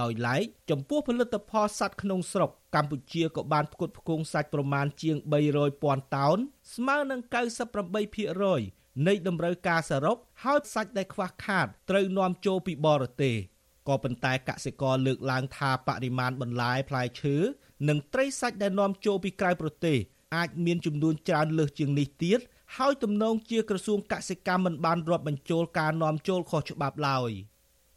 [0.00, 5.16] ដោយឡែកចំពោះផលិតផលសត្វក្នុងស្រុកកម្ពុជាក៏បានផ្គត់ផ្គង់សាច់ប្រមាណជាង
[5.64, 6.38] 300,000តោន
[6.74, 7.20] ស្មើនឹង
[8.32, 13.36] 98%នៃតម្រូវការសរុបហើយសាច់ដែលខ្វះខាតត្រូវនាំចូលពីបរទេស
[13.88, 17.36] ក៏ប៉ុន្តែកសិករលើកឡើងថាបរិមាណបន្លែផ្លែឈើ
[17.88, 19.98] និងត្រីសាច់ដែលនាំចូលពីក្រៅប្រទេស
[20.36, 22.40] អាចមានចំនួនច្រើនលើសជាងនេះទៀត
[22.76, 27.30] ហើយទំនងជាក្រសួងកសិកម្មមិនបានរាប់បញ្ចូលការនាំចូលខុសច្បាប់ឡើយ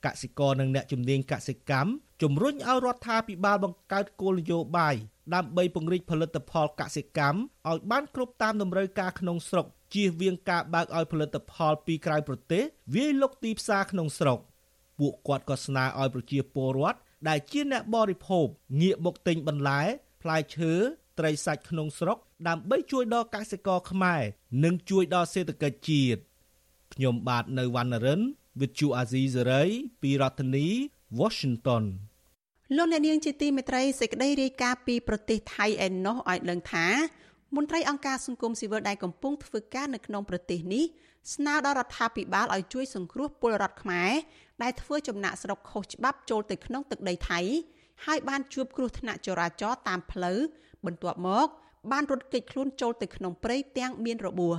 [0.05, 1.89] កសិករនិងអ្នកជំនាញកសិកម្ម
[2.21, 4.95] ជំរុញឲ្យរដ្ឋាភិបាលបង្កើតគោលនយោបាយ
[5.35, 7.39] ដើម្បីពង្រីកផលិតផលកសិកម្ម
[7.69, 12.63] ឲ្យបានគ្រប់តាមតម្រូវការក្នុងស្រុកជៀសវាងការបើកឲ្យផលិតផលពីក្រៅប្រទេស
[12.95, 14.39] វាយលុកទីផ្សារក្នុងស្រុក
[14.99, 18.47] ពួកគាត់ក៏ស្នើឲ្យប្រជាពលរដ្ឋដែលជាអ្នកបរិភោគ
[18.81, 19.81] ងាកមកទិញបន្លែ
[20.21, 20.73] ផ្លែឈើ
[21.19, 24.21] ត្រីសាច់ក្នុងស្រុក ដើម្បីជួយដល់កសិករខ្មែរ
[24.63, 26.21] និងជួយដល់សេដ្ឋកិច្ចជាតិ
[26.93, 28.21] ខ្ញុំបាទនៅវណ្ណរិន
[28.59, 29.69] With Chu Azizi Saray
[30.01, 30.67] ពីរដ្ឋធានី
[31.19, 31.83] Washington
[32.75, 36.87] លោកអ្នកនាងជាទីមេត្រីសេចក្តីរាយការណ៍ពីប្រទេសថៃឯណោះឲ្យដឹងថា
[37.55, 40.85] មន្ត្រីអង្គការសង្គមស៊ីវិលដែលកំពុងធ្វើការនៅក្នុងប្រទេសនេះ
[41.33, 44.11] ស្នើដល់រដ្ឋាភិបាលឲ្យជួយសង្គ្រោះពលរដ្ឋខ្មែរ
[44.63, 47.39] ដែលធ្វើចំណាក់ស្រុកខុសច្បាប់ចូលទៅក្នុងទឹកដីថៃ
[48.05, 50.39] ហើយបានជួបគ្រោះថ្នាក់ចរាចរណ៍តាមផ្លូវ
[50.85, 51.47] បន្ទាប់មក
[51.91, 54.55] បានរត់គេចខ្លួនចូលទៅក្នុងព្រៃទាំងមានរបួស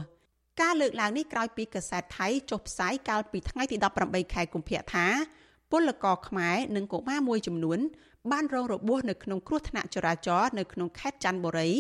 [0.61, 5.07] ការលើកឡើងនេះក្រោយពីកាសែតថៃចុះផ្សាយកាលពីថ្ងៃទី18ខែកុម្ភៈថា
[5.71, 7.79] ពលករខ្មែរនិងកុមារមួយចំនួន
[8.33, 11.71] បានរងរបួសនៅក្នុងគ្រោះថ្នាក់ចរាចរណ៍នៅក្នុងខេត្តច័ន្ទបុរី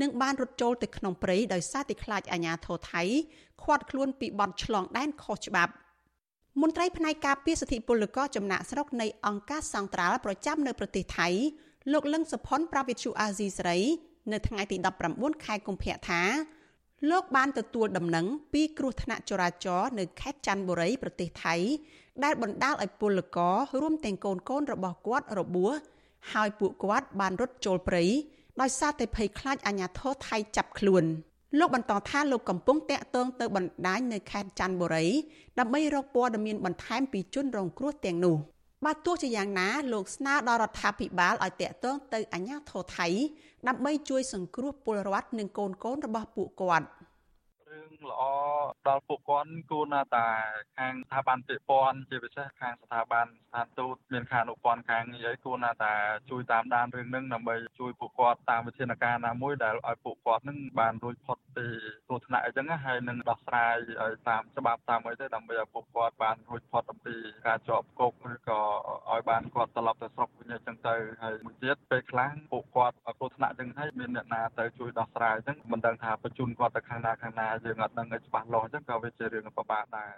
[0.00, 3.02] និងបានរត់ចូលទៅក្នុងព្រៃដោយសារតែខ្លាចអាជ្ញាធរថៃ
[3.62, 5.72] ឃាត់ខ្លួនពីបទឆ្លងដែនខុសច្បាប់
[6.60, 11.28] មន្ត្រីផ្នែកការពារសិទ្ធិពលករចំណាក់ស្រុកនៃអង្គការសង្ត្រាល់ប្រចាំនៅប្រទេសថៃ
[11.92, 13.80] លោកលឹងសុផុនប្រាវិទ្យុអាស៊ីសេរី
[14.32, 14.76] នៅថ្ងៃទី
[15.10, 16.22] 19ខែកុម្ភៈថា
[17.10, 21.54] លោកបានទទួលដំណឹងពីគ្រោះថ្នាក់ចរាចរណ៍នៅខេត្តច័ន្ទបុរីប្រទេសថៃ
[22.24, 25.72] ដែលបណ្ដាលឲ្យពលកររួមទាំងកូនកូនរបស់គាត់របួស
[26.32, 28.04] ហើយពួកគាត់បានរត់ចូលព្រៃ
[28.60, 31.04] ដោយសារតែភ័យខ្លាចអាជ្ញាធរថៃចាប់ខ្លួន
[31.58, 35.06] លោកបន្តថាលោកកំពុងតាក់ទងទៅបណ្ដាញនៅខេត្តច័ន្ទបុរី
[35.58, 38.38] ដើម្បីរកព័ត៌មានបន្ថែមពីជនរងគ្រោះទាំងនោះ។
[38.84, 43.08] បើទោះជាយ៉ាងណាលោកស្នើដល់រដ្ឋាភិបាលឲ្យតាក់ទងទៅអាជ្ញាធរថៃ
[43.68, 47.03] ដើម្បីជួយសង្គ្រោះពលរដ្ឋនិងកូនកូនរបស់ពួកគាត់។រឿង
[48.10, 48.22] ល្អ
[48.88, 50.26] ដល់ពួកគាត់គួរណាតា
[50.78, 55.94] ខាងស្ថាប័នពាក់ព័ន្ធជាពិសេសខាងស្ថាប័នស្ថានទូតមានខាងអនុព័ន្ធខាងនេះហើយគួរណាតា
[56.30, 61.66] ជួយតាមដានរឿងហ្នឹងដើម្បីជួយពួកគាត់តាមវិធានការណាមួយដែលឲ្យពួកគាត់ហ្នឹងបានរួចផុតពី
[62.06, 68.60] គ្រោះថ្នាក់អញ្ចឹងហើយនឹងដោះស្រាយឲ្យតាមច្បាប់តាមអីទៅដើម្បីឲ្យពួកគាត់បានរួចផុតអំពីការជាប់គុកឬក៏
[69.10, 80.12] ឲ្យបានគាត់ត្រឡប់ទៅស្រុកវិញអញ្ចឹងទៅហើយមួយទៀតពេលខ្លះពួកគាត់គ្រោះថ្នាក់អញ្ចឹងហើយមានអ្នកណាទៅជួយដោះស្រាយអញ្ចឹងមិនដឹងថាបញ្ជូនគាត់ទៅខាងណាខាងណាយើងអត់ដឹងឲ្យច្បាស់លាស់អញ្ចឹងក៏វាជារឿងពិបាកដែរ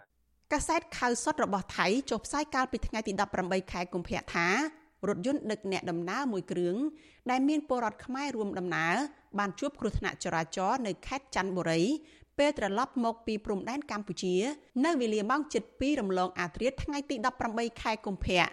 [0.52, 3.12] កាសែតខៅសុតរបស់ថៃចុះផ្សាយកាលពីថ្ងៃទី
[3.42, 4.48] 18ខែកុម្ភៈថា
[5.08, 6.76] រថយន្តដឹកអ្នកដំណើរមួយគ្រឿង
[7.30, 8.96] ដែលមានពលរដ្ឋខ្មែររួមដំណើរ
[9.38, 11.82] បានជួបគ្រោះថ្នាក់ចរាចរណ៍នៅខេត្តច័ន្ទបុរី
[12.38, 14.34] ពេលត្រឡប់មកពីព្រំដែនកម្ពុជា
[14.84, 17.16] នៅវេលាម៉ោង7:02រំលងអាធ្រាត្រថ្ងៃទី
[17.48, 18.46] 18ខែកុម្ភៈ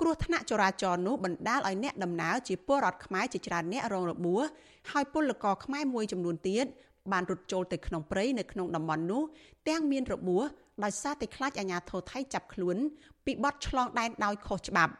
[0.00, 4.42] គ្រោះថ្នាក់ចរាចរណ៍នោះបណ្ដាលឲ្យអ្នកដំណើរជាពលរដ្ឋខ្មែរជាច្រើនអ្នករងរបួស
[4.90, 6.66] ហើយពលករខ្មែរមួយចំនួនទៀត
[7.12, 9.22] បានរត់ចូលទៅក្នុងព្រៃនៅក្នុងតំបន់នោះ
[9.68, 10.44] ទាំងមានរបួស
[10.84, 12.76] ដោយសារតែខ្លាចអាជ្ញាធរថៃចាប់ខ្លួន
[13.24, 14.92] ពីបទឆ្លងដែនដោយខុសច្បាប់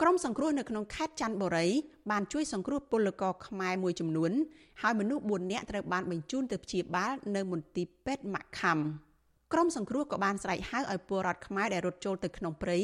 [0.00, 1.66] ក្រុមសង្គ្រោះនៅក្នុងខេត្តច័ន្ទបុរី
[2.10, 4.32] បានជួយសង្គ្រោះពលករខ្មែរមួយចំនួន
[4.82, 8.78] ហើយមនុស្ស4នាក់ត្រូវបានបញ្ជូនទៅព្យាបាលនៅមន្ទីរពេទ្យម៉ាក់ខំ
[9.52, 12.78] ក្រុមសង្គ្រោះក៏បានស្រែកហៅឲ្យពលរដ្ឋខ្មែរដែលរត់ចូលទៅក្នុងព្រៃ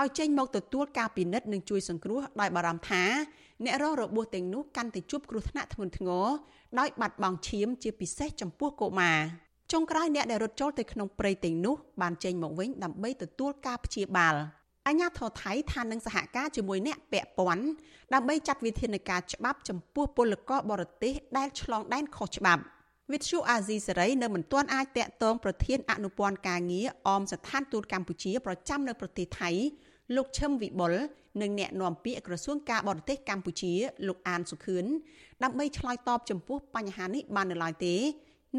[0.00, 3.02] ឲ្យចេញមកទទួលការពិនិត្យនិងជួយសង្គ្រោះដោយបារម្ភថា
[3.64, 6.26] អ្នករងរបួសទាំងនោះកាន់តែជួបគ្រោះថ្នាក់ធ្ងន់ធ្ងរ
[6.78, 9.18] ដោយបាត់បង់ឈាមជាពិសេសចំពោះកុមារ
[9.72, 14.34] ចុងក្រោយអ្នកដែលរត់ចូលទៅក្នុងព្រៃទាំងនោះបានចេញមកវិញដើម្បីទទួលការព្យាបាល
[14.88, 17.64] អញ្ញាធរថៃថានឹងសហការជាមួយអ្នកពាក់ព័ន្ធ
[18.14, 22.62] ដើម្បីចាត់វិធានការច្បាប់ចំពោះពលករបរទេសដែលឆ្លងដែនខុសច្បាប់
[23.12, 29.50] វិទ្យុអាស៊ីសេរីនៅមិនទាន់អាចតាក់ទងប្រធានអនុព័ន្ធការងារអមស្ថានទូតកម្ពុជាប្រចាំនៅប្រទេសថៃ
[30.16, 30.94] លោកឈឹមវិបុល
[31.42, 33.72] និងអ្នកនាំពាក្យក្រសួងការបរទេសកម្ពុជា
[34.06, 34.84] លោកអានសុខឿន
[35.42, 37.94] ដើម្បីឆ្លើយតបចំពោះបញ្ហានេះបាននៅឡើយទេ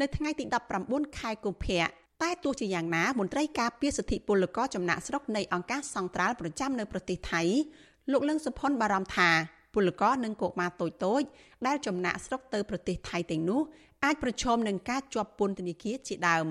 [0.00, 0.44] នៅថ្ងៃទី
[0.80, 1.84] 19ខែកុម្ភៈ
[2.22, 7.42] តែទោះជាយ៉ាងណាមន្ត្រីការពារសិទ្ធិពលករចំណាក់ស្រុកនៃអង្គការសង្ត្រាល់ប្រចាំនៅប្រទេសថៃ
[8.12, 9.30] លោកលឹងសុផុនបារម្ភថា
[9.74, 11.22] ពលករនិងកុមារតូចតូច
[11.66, 13.60] ដែលចំណាក់ស្រុកទៅប្រទេសថៃទាំងនោះ
[14.04, 16.46] អាចប្រឈមនឹងការជាប់ពន្ធនាគារជាដើម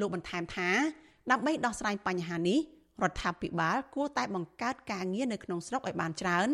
[0.00, 0.70] លោកបន្ថែមថា
[1.30, 2.58] ដើម្បីដោះស្រាយបញ្ហានេះ
[3.02, 6.48] រដ្ឋាភិបាលគួរតែបង្កើតការងារនៅក្នុងស្រុកឲ្យបានច្រើន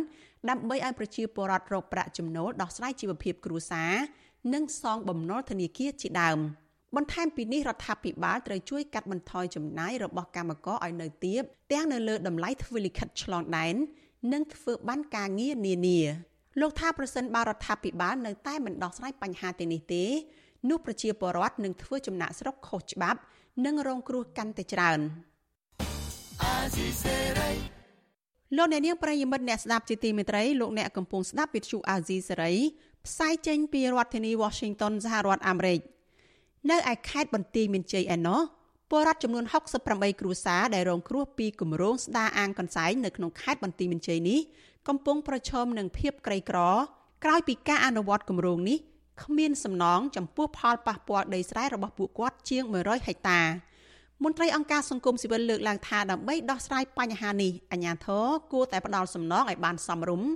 [0.51, 3.92] ដើម្បីឲ្យប្រជាពលរដ្ឋរកប្រាក់ចំណូលដោះស្រាយជីវភាពគ្រួសារ
[4.55, 6.38] និងសងបំណុលធនាគារជាដើម
[6.96, 13.74] បន្ថែមពីនេះរដ្ឋាភិបាលត្រូវជួយកាត់បន្ថយចំណាយរបស់កម្មករឲ្យនៅទាបទាំងនៅលើតម្លៃធ្វើលិខិតឆ្លងដែន
[14.33, 16.01] និងធ្វើបានការងារនានា
[16.61, 20.05] លោកថាប្រសិនបើរដ្ឋាភិបាលនៅតែមិនដោះស្រាយបញ្ហាទាំងនេះទេ
[20.68, 23.20] នោះប្រជាពលរដ្ឋនឹងធ្វើចំណាក់ស្រុកខុសច្បាប់
[23.64, 25.01] និងរងគ្រោះកាន់តែច្រើន
[28.57, 32.53] លោកអ្នកនាងប្រិយមិត្តអ្នកស្ដាប់ជាទីមេត្រីលោកអ្នកកំពុងស្ដាប់វិទ្យុអាស៊ីសេរី
[33.07, 35.81] ផ្សាយចេញពីរដ្ឋធានី Washington សហរដ្ឋអាមេរិក
[36.70, 38.40] នៅឯខេត្តបន្ទាយមានជ័យឯណោះ
[38.90, 39.44] ពលរដ្ឋចំនួន
[39.83, 44.40] 68គ្រួសារដែលរងគ្រោះពីគម្រោងស្ដារអាងកន្សែងនៅក្នុងខេត្តបន្ទាយមានជ័យនេះ
[44.88, 46.59] កំពុងប្រឈមនឹងភាពក្រីក្រ
[47.24, 48.79] ក្រោយពីការអនុវត្តគម្រោងនេះ
[49.24, 53.40] គ្មានសំណងចំពោះផលប៉ះពាល់ដីស្រែរបស់ពួកគាត់ជាង100ហិកតា
[54.24, 60.28] មន្ត្រីអង្គការសង្គមស៊ីវិលលើកឡើងថាដើម្បីដោះស្រាយបញ្ហានេះអាជ្ញាធរគួរតែផ្ដល់សំណងឲ្យបានសមរម្យ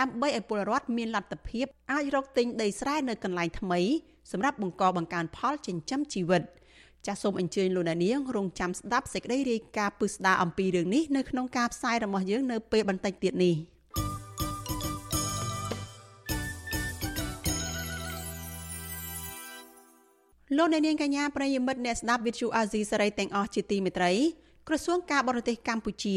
[0.00, 3.80] ដើម្បីឲ្យពលរដ្ឋមានលទ្ធភាពអាចរកទិញដីស្រែនៅកន្លែងថ្មី
[4.32, 6.42] សម្រាប់បង្កបង្កើនផលចិញ្ចឹមជីវិត
[7.06, 13.56] ចាសសូមអញ្ជើញលោកអ្នកនាងរងចាំស្ដាប់សេចក្តីរាយការណ៍ពឹស្ដារអំពីរឿងនេះនៅក្នុងការផ្សាយរបស់យើងនៅពេលបន្តិចទៀតនេះ។
[20.56, 24.12] លោកអ្នកនាងកញ្ញាប្រិយមិត្តអ្នកស្ដាប់វិទ្យុអាស៊ីសេរីទាំងអស់ជាទីមេត្រី
[24.68, 26.16] ក្រសួងការបរទេសកម្ពុជា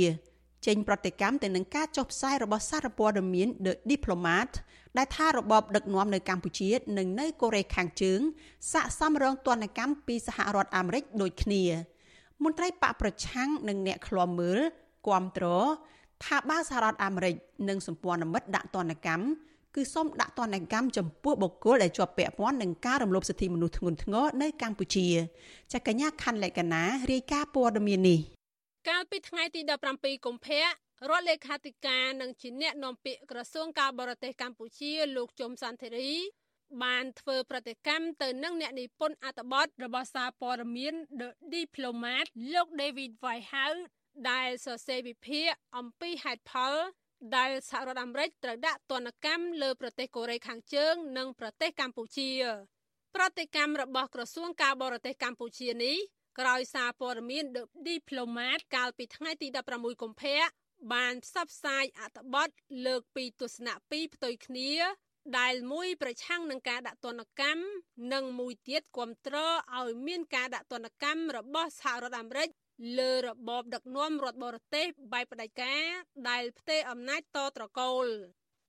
[0.65, 4.49] ចេញប្រតិកម្មទៅនឹងការចុះផ្សាយរបស់សារព័ត៌មាន The Diplomat
[4.97, 8.19] ដែលថារបបដឹកនាំនៅកម្ពុជា និងនៅកូរ៉េខាងជើង
[8.71, 11.63] ស័កសមរងទណ្ឌកម្មពីសហរដ្ឋអាមេរិកដូចគ្នា
[12.43, 14.59] មន្ត្រីបកប្រឆាំងនិងអ្នកឃ្លាំមើល
[15.07, 15.45] គាំទ្រ
[16.25, 17.35] ថាបើសហរដ្ឋអាមេរិក
[17.69, 19.23] និងសម្ព័ន្ធមិត្តដាក់ទណ្ឌកម្ម
[19.75, 25.07] គឺសូមដាក់ទណ្ឌកម្មចំពោះបុគ្គលដែលជាប់ពាក់ព័ន្ធនឹងការរំលោភសិទ្ធិមនុស្សធ្ងន់ធ្ងរនៅកម្ពុជា
[25.73, 28.19] ចាកញ្ញាខាន់លក្ខណារាយការណ៍ព័ត៌មាននេះ
[28.89, 29.61] កាលពីថ្ងៃទី
[29.93, 30.61] 17កុម្ភៈ
[31.09, 36.13] រដ្ឋលេខាធិការនិងជាអ្នកនាំពាក្យក្រសួងការបរទេសកម្ពុជាលោកជុំសន្តិរី
[36.83, 43.83] បានធ្វើប្រតិកម្មទៅនឹងអ្នកនិពន្ធអត្ថបទរបស់សារព័ត៌មាន The Diplomat លោក David Whitehouse
[44.31, 46.75] ដែលសរសេរវិភាគអំពីហេតុផល
[47.35, 52.29] ដែលសហរដ្ឋអាមេរិកត្រូវដាក់ទណ្ឌកម្មលើប្រទេសកូរ៉េខាងជើង និងប្រទេសកម្ពុជា
[53.15, 55.97] ប្រតិកម្មរបស់ក្រសួងការបរទេសកម្ពុជានេះ
[56.39, 60.39] ក្រោយសារព័ត៌មាន The Diplomat កាលពីថ្ងៃទី16កុម្ភៈ
[60.93, 62.49] បានផ្សព្វផ្សាយអត្ថបទ
[62.85, 64.71] លើកពីទស្សនៈពីរផ្ទុយគ្នា
[65.39, 67.63] ដែលមួយប្រឆាំងនឹងការដាក់ទណ្ឌកម្ម
[68.13, 72.49] និងមួយទៀតគ្រប់គ្រងឲ្យមានការដាក់ទណ្ឌកម្មរបស់សហរដ្ឋអាមេរិក
[72.97, 75.85] លើរបបដឹកនាំរដ្ឋបរទេសបែបផ្ដាច់ការ
[76.29, 78.05] ដែលផ្ទេរអំណាចតត្រកូល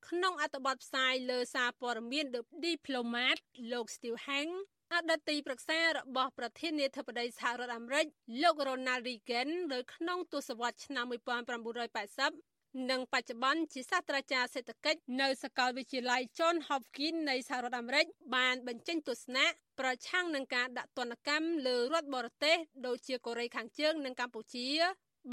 [0.09, 3.39] ក្នុងអត្ថបទផ្សាយលើសារព័ត៌មាន The Diplomat
[3.73, 4.53] លោក Steve Hang
[4.95, 8.07] អតីតទីប្រឹក្សារបស់ប្រធានាធិបតីសហរដ្ឋអាមេរិក
[8.43, 12.56] លោក Ronald Reagan នៅក្នុងទសវត្សរ៍ឆ្នាំ1980
[12.91, 19.47] និងបច្ចុប្បន្នជាសាស្ត្រាចារ្យសេដ្ឋកិច្ចនៅសាកលវិទ្យាល័យ John Hopkins នៃសហរដ្ឋអាមេរិកបានបញ្ចេញទស្សនៈ
[19.81, 24.69] ប្រឆាំងនឹងការដាក់ទណ្ឌកម្មលើរដ្ឋបរទេសដូចជាកូរ៉េខាងជើងនិងកម្ពុជា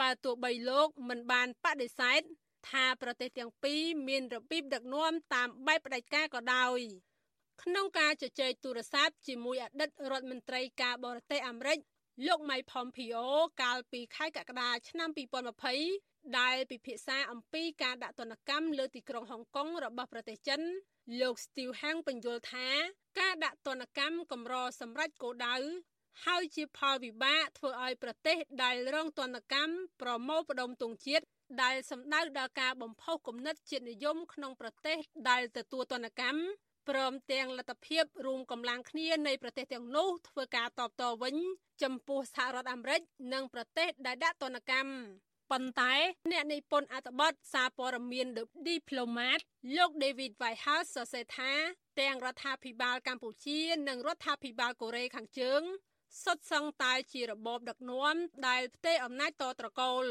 [0.02, 2.22] បើទោះបីលោកមិនបានបដិសេធ
[2.70, 6.80] ថាប្រទេសទាំងពីរមានរបៀបដឹកនាំតាមបែបផ្ដាច់ការក៏ដោយ
[7.64, 11.78] ក្នុងការជជែកទូរស័ព្ទជាមួយអតីតរដ្ឋមន្ត្រីការបរទេសអាមេរិក
[12.28, 13.26] លោក Mike Pompeo
[13.62, 20.62] កាលពីខែកក្កដាឆ្នាំ2020 ដែលពិភាក្សាអំពីការដាក់ទណ្ឌកម្មលើទីក្រុងហុងកុងរបស់ប្រទេសចិន
[21.22, 22.68] លោក Steve Hang បញ្យល់ថា
[23.20, 25.56] ការដាក់ទណ្ឌកម្មកម្រសម្រាប់គោលដៅ
[26.26, 31.26] ហើយជាផលវិបាកធ្វើឲ្យប្រទេសដែលរងទណ្ឌកម្មប្រមូលផ្ដុំទង់ជាតិ
[31.64, 34.98] ដែលសម្ដៅដល់ការបំផុសគំនិតជាតិនិយមក្នុងប្រទេស
[35.30, 36.40] ដែលទទួលទណ្ឌកម្ម
[36.90, 41.36] ព្រមទាំងលទ្ធភាពរួមកម្លាំងគ្នានៃប្រទេសទាំងនោះធ្វើការតបតវិញ
[41.84, 43.02] ចំពោះសហរដ្ឋអាមេរិក
[43.34, 44.92] និងប្រទេសដែលដាក់ទណ្ឌកម្ម
[45.54, 45.94] ប៉ុន្តែ
[46.32, 49.40] អ្នកនិពន្ធអត្ថបទសារព័ត៌មាន The Diplomat
[49.78, 51.52] លោក David Whitehouse សរសេរថា
[52.00, 55.62] ទាំងរដ្ឋាភិបាលកម្ពុជា និងរដ្ឋាភិបាលកូរ៉េខាងជើង
[56.24, 58.16] សុទ្ធសឹងតែជារបបដឹកនាំ
[58.48, 60.06] ដែលផ្ទេរអំណាចតត្រកូល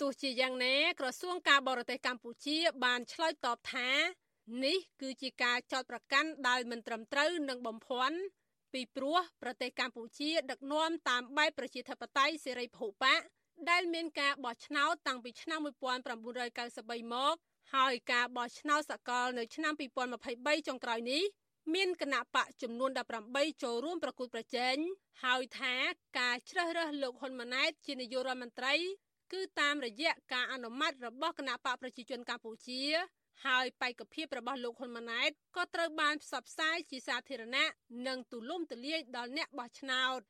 [0.00, 3.90] ទោះជាយ៉ាងណាក្រសួងការបរទេសកម្ពុជា បានឆ្លើយតបថា
[4.64, 8.18] នេះគឺជាការចោទប្រកាន់ដែលមិនត្រឹមត្រូវនិងបំភាន់
[8.72, 13.20] ពីព្រោះប្រទេសកម្ពុជា ដឹកនាំតាមបែបប្រជាធិបតេយ្យសេរីពហុបក
[13.70, 17.36] ដែលមានការបោះឆ្នោតតាំងពីឆ្នាំ1993មក
[17.74, 19.72] ហើយការបោះឆ្នោតសកលនៅឆ្នាំ
[20.20, 21.22] 2023ចុងក្រោយនេះ
[21.74, 22.90] មានគណៈបកចំនួន
[23.26, 24.76] 18ចូលរួមប្រគួតប្រជែង
[25.24, 25.74] ហើយថា
[26.18, 28.74] ការជ្រើសរើសលោកហ៊ុនម៉ាណែតជានាយករដ្ឋមន្ត្រី
[29.32, 32.82] គឺតាមរយៈការអនុម័តរបស់គណៈបកប្រជាជនកម្ពុជា
[33.46, 37.70] ហើយបេក្ខភាពរបស់លោកហ៊ុនម៉ាណែតក៏ត្រូវបានផ្សព្វផ្សាយជាសាធារណៈ
[38.06, 40.20] និងទូលំទូលាយដល់អ្នកបោះឆ្នោត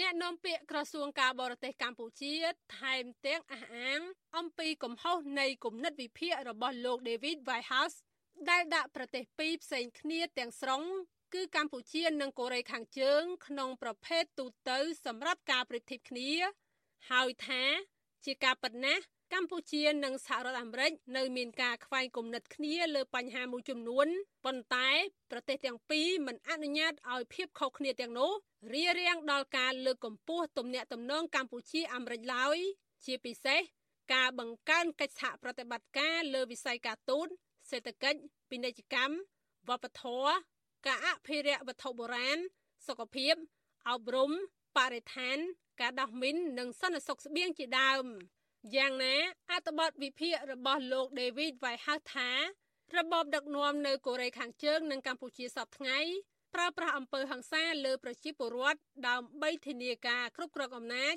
[0.00, 2.34] អ្នកនាំពាក្យក្រសួងការបរទេសកម្ពុជា
[2.78, 4.00] ថែមទាំងអះអាង
[4.36, 7.96] អំពីកំហុសនៃគំនិតវិភាគរបស់លោក David Whitehouse
[8.50, 10.82] ដែលដាក់ប្រទេសពីរផ្សេងគ្នាទាំងស្រុង
[11.34, 16.30] គឺកម្ពុជានិងកូរ៉េខាងជើង ក្នុងប្រភេទទូទៅសម្រាប់ការប្រៀបធៀបគ្នា
[17.10, 17.62] ហើយថា
[18.24, 19.02] ជាការពិតណាស់
[19.34, 24.06] កម្ពុជានិងសហរដ្ឋអាមេរិកនៅមានការខ្វែងគំនិតគ្នាលើបញ្ហាមួយចំនួន
[24.44, 24.88] ប៉ុន្តែ
[25.30, 28.32] ប្រទេសទាំងពីរមិនអនុញ្ញាតឲ្យភាពខុសគ្នាទាំងនោះ
[28.72, 32.56] រារាំងដល់ការលើកកម្ពស់ទំនាក់ទំនងកម្ពុជាអាមេរិកឡើយ
[33.04, 33.60] ជាពិសេស
[34.14, 37.28] ការបង្កើនកិច្ចសហប្រតិបត្តិការលើវិស័យការទូត
[37.70, 38.18] សេដ្ឋកិច្ច
[38.50, 39.16] ពាណិជ្ជកម្ម
[39.68, 40.32] វប្បធម៌
[40.86, 42.38] ការអភិរក្សវត្ថុបុរាណ
[42.86, 43.34] សុខភាព
[43.90, 44.30] អប់រំ
[44.76, 45.38] បរិស្ថាន
[45.80, 48.06] ការដោះមីននិងសន្តិសុខស្បៀងជាដើម
[48.74, 49.14] យ៉ាងណា
[49.50, 52.30] អត្ថបទវិភាគរបស់លោក David Whitehouse ថា
[52.96, 55.98] របបដឹកនាំនៅកូរ៉េខាងជើងនិងកម្ពុជាសពថ្ងៃ
[56.54, 61.14] ប្រើប្រាស់អំពើហិង្សាលើប្រជាពលរដ្ឋដើម្បីធានាការគ្រប់គ្រងអំណាច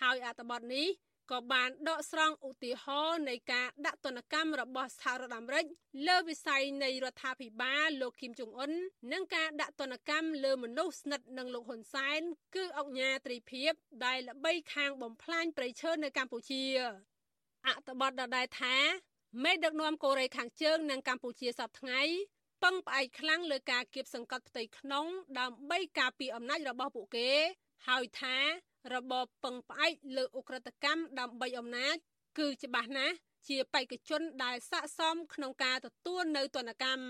[0.00, 0.88] ហើយអត្ថបទនេះ
[1.32, 5.64] ក៏បានដកស្រង់ឧទាហរណ៍នៃការដាក់ទណ្ឌកម្មរបស់សហរដ្ឋអាមេរិក
[6.08, 8.72] លើវិស័យនៃរដ្ឋាភិបាលលោកគីមចុងអ៊ុន
[9.12, 12.20] និងការដាក់ទណ្ឌកម្មលើមនុស្សស្និទ្ធនឹងលោកហ៊ុនសែន
[12.54, 13.72] គឺអង្គញាត្រីភិប
[14.04, 16.62] ដែលល្បីខាងបំផ្លាញប្រៃឈើនៅកម្ពុជា
[17.66, 18.76] អត្ថបទដដែលថា
[19.44, 22.02] មេដឹកនាំកូរ៉េខាងជើងនិងកម្ពុជាសពថ្ងៃ
[22.62, 25.06] ពឹងផ្អែកខ្លាំងលើការគៀបសង្កត់ផ្ទៃក្នុង
[25.38, 27.30] ដើម្បីការពារអំណាចរបស់ពួកគេ
[27.88, 28.36] ហើយថា
[28.94, 31.96] របបពឹងផ្អែកលើអ ுக ្រិតកម្មដើម្បីអំណាច
[32.38, 33.14] គឺច្បាស់ណាស់
[33.48, 37.04] ជាបេក្ខជនដែលស័កសមក្នុងការទទួលនៅទណ្ឌកម្ម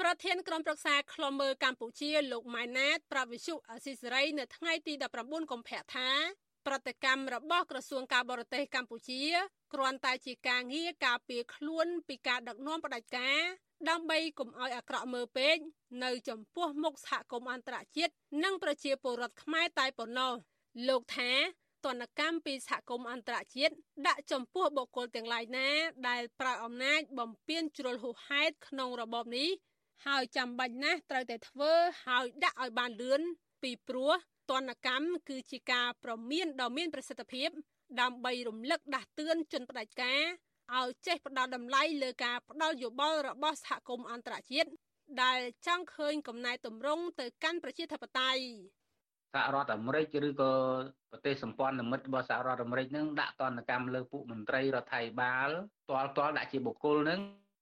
[0.00, 4.92] ប្រធានក្រុមប្រឹក្សាខ្លមមើលកម្ពុជាលោកម៉ៃណាតប្រវិសុអសិសរីនៅថ្ងៃទី
[5.22, 6.10] 19កុម្ភៈថា
[6.66, 9.22] ប្រតិកម្មរបស់ក្រសួងការបរទេសកម្ពុជា
[9.74, 13.40] គ្រាន់តែជាការងារការពារខ្លួនពីការដឹកនាំផ្ដាច់ការ
[13.88, 15.56] ដើម្បីកុំឲ្យអាក្រក់មើលពេក
[16.04, 18.12] នៅចំពោះមុខសហគមន៍អន្តរជាតិ
[18.44, 20.34] និងប្រជាពលរដ្ឋខ្មែរតែប៉ុណ្ណោះ
[20.88, 21.32] លោកថា
[21.84, 23.74] ទណ្ឌកម្មពីសហគមន៍អន្តរជាតិ
[24.06, 25.68] ដាក់ចំពោះបុគ្គលទាំងឡាយណា
[26.08, 29.48] ដែលប្រើអំណាចបំពានជ្រុលហួសហេតុក្នុងរបបនេះ
[30.06, 31.72] ហើយចាំបាច់ណាស់ត្រូវតែធ្វើ
[32.06, 33.20] ហើយដាក់ឲ្យបានលឿន
[33.62, 34.12] ពីព្រោះ
[34.50, 37.48] ទណ្ឌកម្មគឺជាការប្រមានដ៏មានប្រសិទ្ធភាព
[38.00, 40.22] ដើម្បីរំលឹកដាស់តឿនជនផ្ដាច់ការ
[40.78, 44.70] ឲ្យចេះផ្ដល់តម្លៃលើការផ្ដល់យោបល់របស់សហគមន៍អន្តរជាតិ
[45.22, 48.42] ដែលចង់ឃើញកំណែតម្រង់ទៅកាន់ប្រជាធិបតេយ្យ
[49.36, 50.52] សហរដ្ឋអាមេរិកឬក៏
[51.10, 55.48] ប្រទេសសម្ព័ន្ធមិត្តរបស់សហរដ្ឋអាមេរិកនឹងដាក់ទណ្ឌកម្មលើពួកមន្ត្រីរដ្ឋាភិបាល
[55.90, 57.20] ទាល់ទាល់ដាក់ជាបុគ្គលនឹង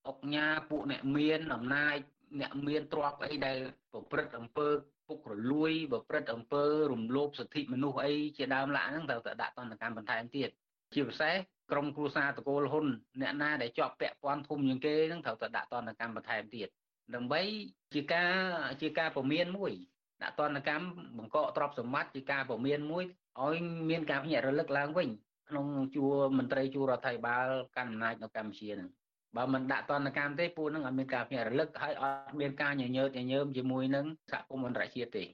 [0.08, 1.96] អុកញ៉ាពួកអ្នកមានអំណាច
[2.40, 3.56] អ្នកមានទ្រព្យអីដែល
[3.92, 4.68] ប្រព្រឹត្តអំពើ
[5.08, 10.50] ពុករលួយប្រព្រឹត្តអំពើរំលោភសិទ្ធិមនុស្សអីជាដើមឡាហ្នឹងត្រូវតែដាក់ទណ្ឌកម្មបន្ថែមទៀត
[10.94, 11.34] ជាពិសេស
[11.70, 12.86] ក្រុមគ្រួសារតកូលហ៊ុន
[13.20, 16.68] អ្នកណាដែលជាប់ពាក់ព័ន្ធធំជាងគេហ្នឹងត្រូវតែដាក់ទណ្ឌកម្មបន្ថែមទៀត
[17.14, 17.40] ដើម្បី
[17.94, 18.34] ជាការ
[18.82, 19.72] ជាការពមៀនមួយ
[20.22, 20.86] ដាក់ទណ្ឌកម្ម
[21.18, 23.04] បង្កកទ្រព្យសម្បត្តិជាការពមៀនមួយ
[23.42, 23.56] ឲ្យ
[23.90, 25.08] មានការភ្ញាក់រលឹកឡើងវិញ
[25.48, 27.46] ក្នុងជួរមន្ត្រីជួររដ្ឋាភិបាល
[27.76, 28.88] កាន់អំណាចនៅកម្ពុជាហ្នឹង
[29.36, 35.24] បើមិនដាក់តនកម្មទេពួកនឹងអត់មានការភ្ញាក់រលឹកហើយអត់មានការញញើតញញើមជាមួយនឹងសហគមន៍អន្តរជាតិទេ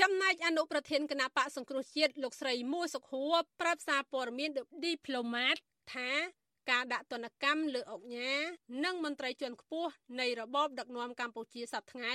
[0.00, 5.56] ចំណែកអនុប្រធានគណៈបកសង្គ្រោះជាតិលោកស្រីមួសុខួរប្រាប់សារព័ត៌មាន The Diplomat
[5.94, 6.10] ថា
[6.70, 8.32] ការដាក់ទណ្ឌកម្មលើអង្គញា
[8.84, 12.14] និងមន្ត្រីជាន់ខ្ពស់នៃរបបដឹកនាំកម្ពុជាសប្តាហ៍ថ្ងៃ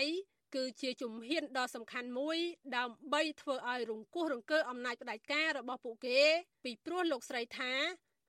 [0.55, 2.37] គឺជាជំហានដ៏សំខាន់មួយ
[2.77, 6.19] ដើម្បីធ្វើឲ្យរង្គោះរង្គើអំណាចផ្ដាច់ការរបស់ពួកគេ
[6.63, 7.73] ពីព្រោះលោកស្រីថា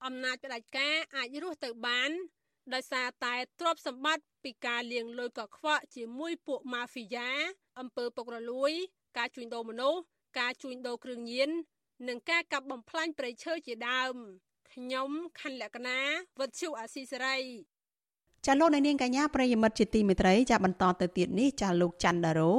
[0.05, 2.11] អំណាចផ្ដាច់ការអាចរស់ទៅបាន
[2.73, 7.29] ដោយសារតែទ្រព្យសម្បត្តិពីការលាងលុយកខ្វក់ជាមួយពួកម៉ាហ្វីយ៉ា
[7.79, 8.71] អំពើពុករលួយ
[9.17, 9.99] ការជួញដូរមនុស្ស
[10.39, 11.49] ការជួញដូរគ្រឿងញៀន
[12.07, 14.15] និងការកាប់បំផ្លាញព្រៃឈើជាដើម
[14.71, 15.09] ខ្ញុំ
[15.39, 15.99] ខណ្ឌលក្ខណា
[16.39, 17.37] វុទ្ធុអាស៊ីសេរី
[18.45, 22.53] ចាលោកនាងកញ្ញាប្រិយមិត្តជាទីមេត្រីចាបន្តទៅទៀតនេះចាលោកច័ន្ទដារ៉ូ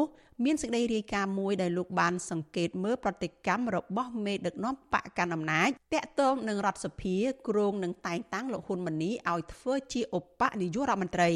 [0.45, 7.17] មានសេចក្តីរាយការណ៍មួយដែលលោកបានសង្កេតមើលប្រតិកម្មរបស់មេដឹកនាំបកកណ្ដាលអំណាចតាក់ទងនឹងរដ្ឋសភា
[7.49, 11.31] គ្រងនឹងតែងតាំងលោកហ៊ុនម៉ាណីឲ្យធ្វើជាឧបនាយករដ្ឋមន្ត្រី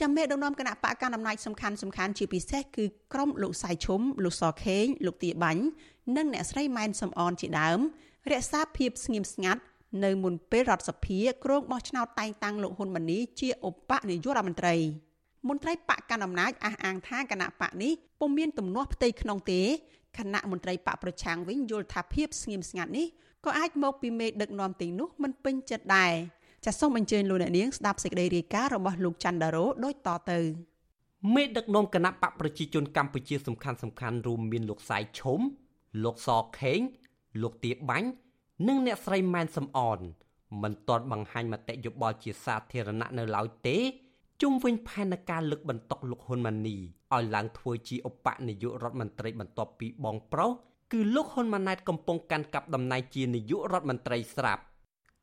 [0.00, 5.62] ចាំមេដឹកនាំគណៈបកកណ្ដាលអំណាចសំខាន់សំខាន់ជាពិសេសគឺក្រុមលោកសៃឈុំលោកសខេងលោកទាបាញ់
[6.16, 7.78] និងអ្នកស្រីម៉ែនសំអនជាដើម
[8.32, 9.60] រក្សាភាពស្ងៀមស្ងាត់
[10.04, 14.74] នៅមុនពេលរដ្ឋសភាគ្រងបោះឆ្នោតតែងតាំងលោកហ៊ុនម៉ាណីជាឧបនាយករដ្ឋមន្ត្រី
[15.48, 19.62] មន្ត្រីបកកណ្ដាលអំណាចអះអាងថាគណៈបកនេះពុំមានទំនាស់ផ្ទៃក្នុងទេ
[20.18, 23.06] គណៈមន្ត្រីបកប្រឆាំងវិញយល់ថាភាពស្ងៀមស្ងាត់នេះ
[23.44, 26.12] ក៏អាចមកពីមេដឹកនាំទាំងនោះមិនពេញចិត្តដែរ
[26.64, 30.40] ចាសសូមអញ្ជើញលោកអ្នកនាងស្ដាប់សេចក្តីរាយការណ៍របស់លោកច័ន្ទដារ៉ូដូចតទៅ
[31.34, 35.40] មេដឹកនាំគណៈបកប្រជាជនកម្ពុជាសំខាន់សំខាន់រួមមានលោកសាយឈុំ
[36.04, 36.28] លោកស
[36.60, 36.80] ខេង
[37.42, 38.08] លោកទាបាញ់
[38.68, 39.98] និងអ្នកស្រីម៉ែនសំអន
[40.62, 43.76] មិនទាន់បង្ហាញមតិយោបល់ជាសាធារណៈនៅឡើយទេ
[44.42, 46.76] ជុំវិញផែនការលើកបន្ទុកលោកហ៊ុនម៉ាណី
[47.14, 50.50] ឲ្យឡើងធ្វើជាឧបនាយករដ្ឋមន្ត្រីបន្ទាប់ពីបងប្រុស
[50.92, 54.62] គឺលោកហ៊ុនម៉ាណែតកំពុងកាន់កាប់តំណែងជានាយករដ្ឋមន្ត្រីស្រាប់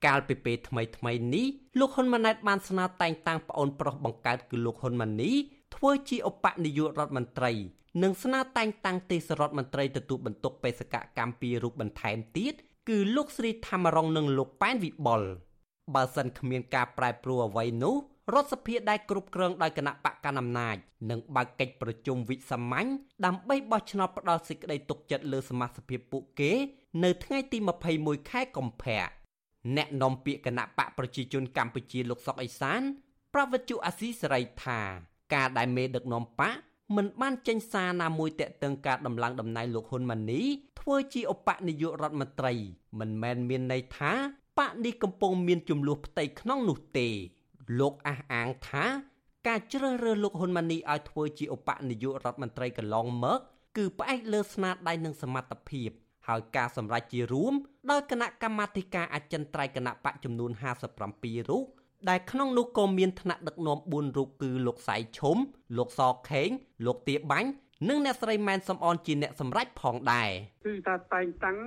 [0.05, 1.45] កាលពីពេលថ្មីថ្មីនេះ
[1.79, 5.31] លោកហ៊ុនម៉ាណែតបានស្នើតែងតាំងប្អូនប្រុសបង្កើតគឺលោកហ៊ុនម៉ាណី
[5.75, 7.51] ធ្វើជាឧបនាយករដ្ឋមន្ត្រី
[8.03, 12.55] និងស្នើតែងតាំងទេសរដ្ឋមន្ត្រីទទួលបន្ទុកបេសកកម្មពីររូបបន្ថែមទៀត
[12.89, 15.21] គឺលោកស្រីធម្មរងនិងលោកប៉ែនវិបុល
[15.95, 17.95] បើសិនគ្មានការប្រែប្រួលអ្វីនោះ
[18.33, 20.75] រដ្ឋសភាដែលគ្រប់គ្រងដោយគណៈបកកណ្ដាលអំណាច
[21.09, 22.87] នឹងបើកកិច្ចប្រជុំវិសាមញ្ញ
[23.25, 26.51] ដើម្បីបោះឆ្នោតផ្ដល់សេចក្តីទុកចិត្តលើសមាជិកពួកគេ
[27.03, 27.57] នៅថ្ងៃទី
[27.93, 29.01] 21ខែកុម្ភៈ
[29.77, 32.81] អ្នកនាំពាក្យគណៈបកប្រជាជនកម្ពុជាលោកសុកអេសាន
[33.33, 34.79] ប្រវត្តិជអាស៊ីសេរីថា
[35.33, 36.57] ការដែលមេដឹកនាំបក
[36.95, 40.41] មិនបានចេញសារណាមួយតាក់ទងការដំឡើងតំណែងលោកហ៊ុនម៉ាណី
[40.79, 42.53] ធ្វើជាឧបនាយករដ្ឋមន្ត្រី
[42.99, 44.13] មិនមែនមានន័យថា
[44.59, 47.07] បកនេះកំពុងមានចំនួនផ្ទៃក្នុងនោះទេ
[47.79, 48.85] លោកអះអាងថា
[49.47, 53.39] ការជ្រើសរើសលោកហ៊ុនម៉ាណីឲ្យធ្វើជាឧបនាយករដ្ឋមន្ត្រីកន្លងមក
[53.77, 55.89] គឺផ្អែកលើស្នាដៃនិងសមត្ថភាព
[56.27, 57.53] ហើយការសម្រេចជារួម
[57.91, 60.51] ដោយគណៈកម្មាធិការអចិន្ត្រៃយ៍គណៈបកចំនួន
[61.01, 61.65] 57រូប
[62.09, 65.37] ដែលក្នុងនោះក៏មានថ្នាក់ដឹកនាំ4រូបគឺលោកសៃឈុំ
[65.77, 66.49] លោកសខេង
[66.85, 67.49] លោកទាបាញ់
[67.89, 70.29] និងអ្នកស្រីម៉ែនសំអនជាអ្នកសម្រេចផងដែរ
[70.65, 71.57] គឺថាតែងតាំង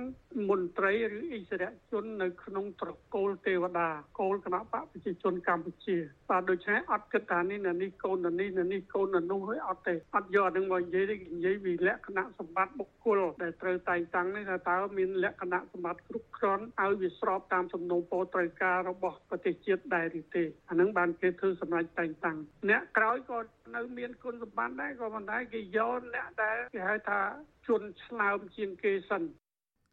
[0.49, 3.87] មន្ត្រីឬអិសរាជជននៅក្នុងត្រកូលទេវតា
[4.19, 5.97] គោលគណៈបកប្រជាជនកម្ពុជា
[6.29, 22.37] បាទដូច្នេះអត់គិតថានេះនៅនេះកូននៅនេះនៅនេះកូននៅនោះហើយអត់ទេអត់យកអានឹងមកនិយាយទេនិយាយពីលក្ខណៈសម្បត្តិបុគ្គលដែលត្រូវតែងតាំងនេះថាតើមានលក្ខណៈសម្បត្តិគ្រប់គ្រាន់ឲ្យវាស្របតាមសំណុំពរត្រូវការរបស់ប្រទេសជាតិដែរឬទេអានឹងបានគេធ្វើសម្រាប់តែងតាំង
[22.69, 23.37] អ្នកក្រោយក៏
[23.75, 27.21] នៅមានគុណសម្បត្តិដែរក៏ប៉ុន្តែគេយកអ្នកដែលគេហៅថា
[27.67, 29.23] ជនឆ្លើមជាងគេសិន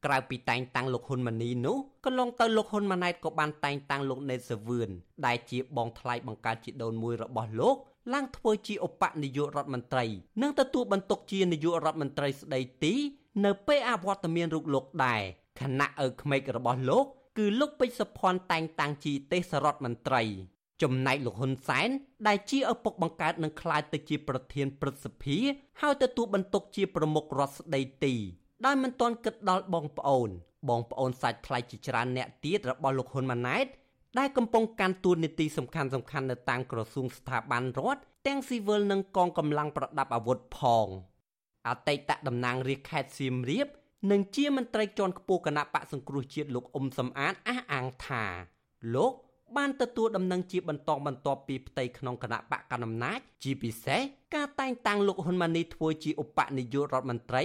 [0.05, 4.91] ក្រៅពីតែងតាំងលោកហ៊ុនម៉ាណីនោះកន្លងទៅលោកហ៊ុនម៉ាណែតក៏បានតែងតាំងលោកណេតសាវឿន
[5.27, 7.77] ដែលជាបងថ្លៃបង្កើតជីដូនមួយរបស់លោក
[8.15, 10.05] ឡើងធ្វើជាឧបនាយករដ្ឋមន្ត្រី
[10.43, 12.95] និងទទួលបន្ទុកជានាយករដ្ឋមន្ត្រីស្ដីទី
[13.45, 15.23] នៅពេលអវត្តមានរូបលោកដែរ
[15.61, 17.05] ខណៈឪក្មេករបស់លោក
[17.39, 20.23] គឺលោកពេជ្រសុភ័ណ្ឌតែងតាំងជាទេសរដ្ឋមន្ត្រី
[20.83, 21.89] ចំណែកលោកហ៊ុនសែន
[22.27, 25.39] ដែលជាឪពុកបង្កើតនឹងក្លាយទៅជាប្រធានព្រឹទ្ធសភា
[25.81, 28.15] ហើយទទួលបន្ទុកជាប្រមុខរដ្ឋស្ដីទី
[28.65, 30.29] ដោយមិនទាន់គិតដល់បងប្អូន
[30.69, 33.67] បងប្អូនសាច់ថ្លៃជាច្រើនអ្នកទៀតរបស់លោកហ៊ុនម៉ាណែត
[34.19, 40.87] ដែលកំពុងកាន់តួនាទីសំខាន់សំខាន់នៅតាមក្រសួងស្ថាប័នរដ្ឋទាំងស៊ីវិលនិងកងកម្លាំងប្រដាប់អាវុធផង
[41.69, 43.69] អតីតតំណាងរាជខេត្តសៀមរាប
[44.11, 48.25] និងជាមន្ត្រីជាន់ខ្ពស់គណៈបកសង្គ្រោះជាតិលោកអ៊ុំសំអាតអះអាងថា
[48.95, 49.13] លោក
[49.57, 54.01] បានទទួលដំណឹងជាបន្តបន្ទាប់ពីផ្ទៃក្នុងគណៈបកកណ្ដាលអំណាចជាពិសេស
[54.35, 57.45] ការតែងតាំងលោកហ៊ុនម៉ាណីធ្វើជាឧបនាយករដ្ឋមន្ត្រី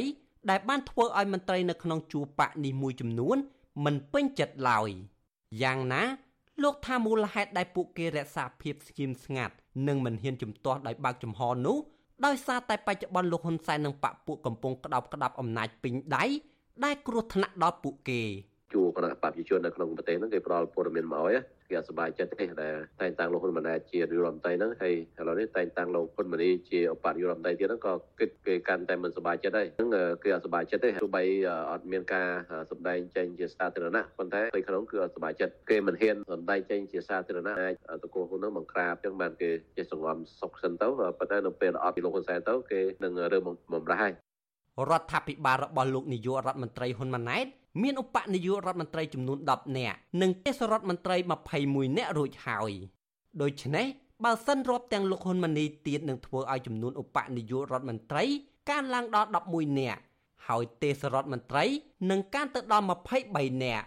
[0.49, 3.37] ដែលបានធ្វើឲ្យមន្ត្រីនៅក្នុងជួរបកនេះមួយចំនួន
[3.85, 4.89] មិនពេញចិត្តឡើយ
[5.61, 6.03] យ៉ាងណា
[6.63, 9.53] លោកថាមូលហេតុដែលពួកគេរក្សាភាពស្ងៀមស្ងាត់
[9.87, 11.77] និងមិនហ៊ានជំទាស់ដោយបើកចំហនោះ
[12.25, 16.25] ដោយសារតែបច្ចុប្បន្នលោកហ៊ុនសែននិងបកពួកកំពុងក្តោបក្តាប់អំណាចពេញដៃ
[16.83, 18.21] ដែលគ្រោះថ្នាក់ដល់ពួកគេ
[18.73, 21.37] ជួរគណៈបព្វជិជននៅក្នុងប្រទេសហ្នឹងគេផ្ដល់ព័ត៌មានមកឲ្យ
[21.69, 29.89] គេអត់សប្បាយចិត្តទេដែលតែងតាំងលោកហ៊ុនម៉ាណែតជានាយករដ្ឋមន្ត្រីហ្នឹងហើយឥឡូវនេះតែងតាំងលោកហ៊ុនម៉ាណីជាឧបនាយករដ្ឋមន្ត្រីទៀតហ្នឹងក៏គិតគេកាន់តែមិនសប្បាយចិត្តដែរហ្នឹង
[30.23, 31.23] គេអត់សប្បាយចិត្តទេទោះបី
[31.71, 32.27] អត់មានការ
[32.71, 40.87] សម្ដែងចេញជាសាធារណៈប៉ុន្តែពេលក្នុងគឺអត់សប្បាយចិត្តគេមិនហ៊ានសម្ដែងចេញជាសាធារណៈអាចតកូលហ៊ុនហ្នឹងបង្ក្រាបចឹងបានគេចេះសង្ងំសុកសិនទៅ
[41.19, 43.39] ប៉ុន្តែនៅពេលអត់ពីលោកហ៊ុនសែនទៅគេនឹងរើ
[43.73, 44.13] បំរាស់ហើយ
[44.89, 47.47] រដ្ឋាភិបាលរបស់លោកនាយករដ្ឋមន្ត្រីហ៊ុនម៉ាណែត
[47.81, 51.15] មានឧបនាយករដ្ឋមន្ត្រីចំនួន10នាក់និងទេសរដ្ឋមន្ត្រី
[51.57, 52.71] 21នាក់រួចហើយ
[53.41, 53.85] ដូច្នេះ
[54.25, 58.23] បើសិនរាប់ទាំងលោកហ៊ុនម៉ាណីទៀតនឹងធ្វើឲ្យចំនួនឧបនាយករដ្ឋមន្ត្រី
[58.69, 60.01] កើនឡើងដល់11នាក់
[60.47, 61.63] ហើយទេសរដ្ឋមន្ត្រី
[62.09, 62.85] នឹងកើនទៅដល់
[63.23, 63.85] 23នាក់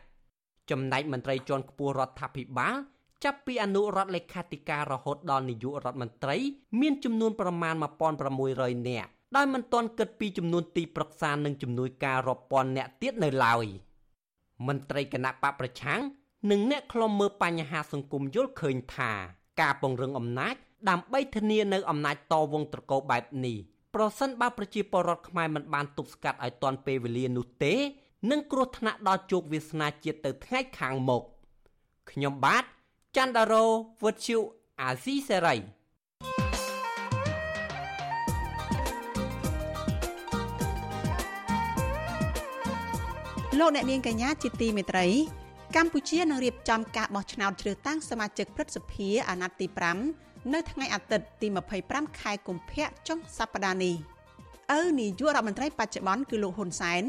[0.70, 2.76] ចំណែកមន្ត្រីជាន់ខ្ពស់រដ្ឋាភិបាល
[3.24, 6.37] ចាប់ពីអនុរដ្ឋលេខាធិការរហូតដល់នាយករដ្ឋមន្ត្រី
[6.81, 7.74] មានចំនួនប្រមាណ
[8.31, 13.66] 1600នាក់ ដោយមិនទាន់គិតពីចំនួនទីប្រឹក្សានិងជំនួយការរាប់ពាន់អ្នកទៀតនៅឡើយ
[14.66, 16.01] មន្ត្រីគណៈបកប្រឆាំង
[16.51, 19.12] និងអ្នកខ្លំមើលបញ្ហាសង្គមយល់ឃើញថា
[19.61, 20.55] ការពង្រឹងអំណាច
[20.89, 23.57] ដើម្បីធានានៅអំណាចតវងត្រកោបែបនេះ
[23.95, 27.74] ប្រសិនបើប្រជាពលរដ្ឋខ្មែរមិនបានទប់ស្កាត់ឲ្យទាន់ពេលវេលានោះទេ
[28.31, 31.22] នឹងគ្រោះថ្នាក់ដល់ជោគវាសនាជាតិទៅថ្ងៃខាងមុខ
[32.11, 32.64] ខ្ញុំបាទ
[33.16, 33.64] ច័ន្ទដារោ
[34.03, 34.39] វុទ្ធុ
[34.81, 35.57] អាស៊ីសេរី
[43.61, 45.06] លោកអ្នកនាងកញ្ញាជាទីមេត្រី
[45.76, 49.66] កម្ពុជានឹងរៀបចំការបោះឆ្នោតជ្រើសតាំងសមាជិកព្រឹទ្ធសភាអាណត្តិទី
[50.11, 51.46] 5នៅថ្ងៃអាទិត្យទី
[51.82, 53.94] 25ខែកុម្ភៈចុងសប្តាហ៍នេះ
[54.78, 57.02] ឪនាយករដ្ឋមន្ត្រីបច្ចុប្បន្នគឺលោកហ៊ុនសែន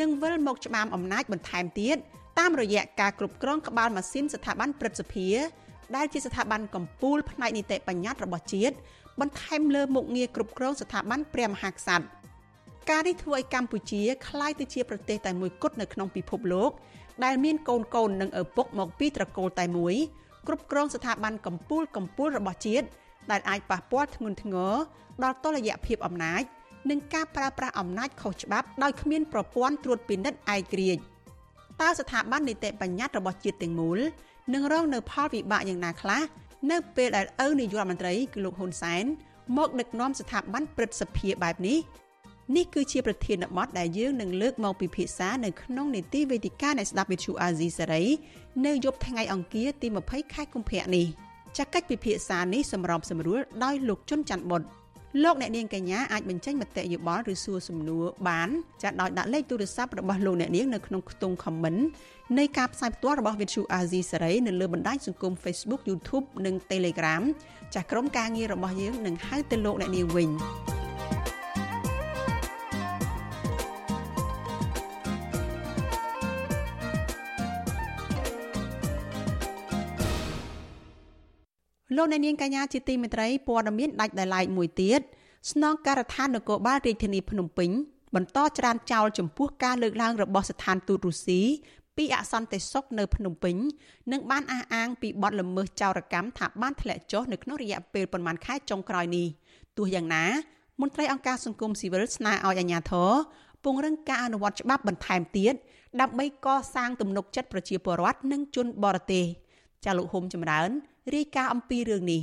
[0.00, 1.96] នឹងវិលមកច្បាមអំណាចបន្ថែមទៀត
[2.38, 5.28] តាមរយៈការគ្រប់គ្រងក្បាលម៉ាស៊ីនស្ថាប័នព្រឹទ្ធសភា
[5.96, 8.74] ដែលជាស្ថាប័នកម្ពុជាផ្នែកនីតិបញ្ញត្តិរបស់ជាតិ
[9.20, 12.06] បន្ថែមលើមុខងារគ្រប់គ្រងស្ថាប័នព្រះមហាក្សត្រ
[12.90, 16.70] ការនេះធ្វើឲ្យកម្ពុជាក្លាយទៅជាប្រទេសតែមួយគត់នៅក្នុងពិភពលោក
[17.24, 19.94] ដែលមានកូនកូននិងឪពុកមកពីត្រកូលតែមួយ
[20.46, 22.86] គ្រប់គ្រងស្ថាប័នកម្ពូលកម្ពូលរបស់ជាតិ
[23.30, 24.74] ដែលអាចប៉ះពាល់ធ្ងន់ធ្ងរ
[25.22, 26.42] ដល់តុល្យភាពអំណាច
[26.90, 31.02] និងការប្រើប្រាស់អំណាចខុសច្បាប់ដោយគ្មានប្រព័ន្ធត្រួតពិនិត្យឯករាជ្យ
[31.80, 33.98] តើស្ថាប័ននីតិបញ្ញត្តិរបស់ជាតិទាំងមូល
[34.54, 36.22] នឹងរងនៅផលវិបាកយ៉ាងណាខ្លះ
[36.70, 39.04] នៅពេលដែលឪនាយករដ្ឋមន្ត្រីគឺលោកហ៊ុនសែន
[39.56, 41.78] មកដឹកនាំស្ថាប័នព្រឹទ្ធសភាបែបនេះ
[42.54, 48.04] នេះគឺជាប្រធានបទដែលយើងនឹងលើកមកពិភាក្សានៅក្នុងនីតិវេទិកានៃស្ដាប់វិទ្យុអាស៊ីសេរី
[48.66, 51.06] នៅយប់ថ្ងៃអង្គារទី20ខែកុម្ភៈនេះ
[51.58, 54.62] ចាក់កិច្ចពិភាក្សានេះសម្របសម្រួលដោយលោកជុនច័ន្ទបុត
[55.24, 58.48] លោកអ្នកនាងកញ្ញាអាចបញ្ចេញមតិយោបល់ឬសួរសំណួរបាន
[58.82, 61.80] ចាដោយដាក់លេខទូរស័ព្ទរបស់លោកអ្នកនាងនៅក្នុងខ្ទង់ comment
[62.38, 67.22] នៃការផ្សាយផ្ទាល់របស់ Vithu Azizi សេរីនៅលើបណ្ដាញសង្គម Facebook YouTube និង Telegram
[67.74, 70.30] ចាស់ក្រុមការងាររបស់យើងនឹងហៅទៅលោកអ្នកនាងវិញ
[81.94, 85.00] លោកអ្នកនាងកញ្ញាជាទីមេត្រីព័ត៌មានដាច់ដោយឡែកមួយទៀត
[85.50, 87.70] ស្នងការដ្ឋាននគរបាលរាជធានីភ្នំពេញ
[88.14, 91.40] បន្តច្រានចោលចំពោះការលើកឡើងរបស់ស្ថានទូតរុស្ស៊ី
[91.96, 93.56] ពីអសន្តិសុខនៅភ្នំពេញ
[94.12, 99.26] និងបានអះអាងពីបទល្មើសចោរកម្មថាបានធ្លាក់ចុះនៅក្នុងរយៈពេលប្រមាណខែចុងក្រោយនេះ
[99.76, 100.24] ទោះយ៉ាងណា
[100.80, 103.12] មន្ត្រីអង្គការសង្គមស៊ីវិលស្នើឲ្យអាជ្ញាធរ
[103.64, 105.54] ពង្រឹងការអនុវត្តច្បាប់បន្ថែមទៀត
[106.00, 109.24] ដើម្បីកសាងទំនុកចិត្តប្រជាពលរដ្ឋនិងជនបរទេស
[109.84, 110.70] ចាលោកហុំចម្រើន
[111.14, 112.22] រាយការណ៍អំពីរឿងនេះ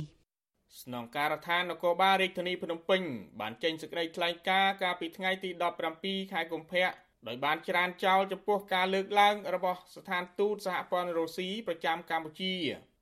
[0.82, 3.02] ស្នងការដ្ឋាននគរបាលរាជធានីភ្នំពេញ
[3.40, 5.50] បានចេញសេចក្តីថ្លែងការណ៍កាលពីថ្ងៃទី
[5.90, 6.88] 17ខែកុម្ភៈ
[7.28, 12.54] ដោយបានច្រានចោលចំពោះការលើកឡើងរបស់ស្ថានទូតសហព័ន្ធរុស្ស៊ីប្រចាំកម្ពុជា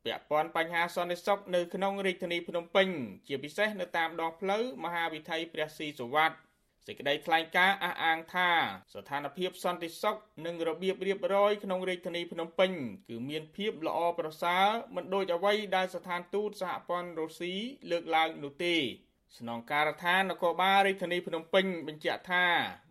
[0.05, 2.89] ពាក់ព័ន្ធបញ្ហាសន្តិសុខនៅក្នុងរាជធានីភ្នំពេញ
[3.28, 6.37] ជាពិសេសនៅតាមដងផ្លូវមហាវិថីព្រះស៊ីសុវត្ថិ
[6.87, 8.51] សេចក្តីថ្លែងការណ៍អះអាងថា
[8.95, 10.16] ស្ថានភាពសន្តិសុខ
[10.47, 12.70] និងរបៀបរៀបរយក្នុងរាជធានីភ្នំពេញ
[13.09, 17.55] គឺមានភាពល្អប្រសើរមិនដូចអ្វីដែលស្ថានទូតសហព័ន្ធរុស្ស៊ី
[17.91, 18.76] លើកឡើងនោះទេ
[19.39, 22.47] ស្នងការដ្ឋាននគរបាលរាជធានីភ្នំពេញបញ្ជាក់ថា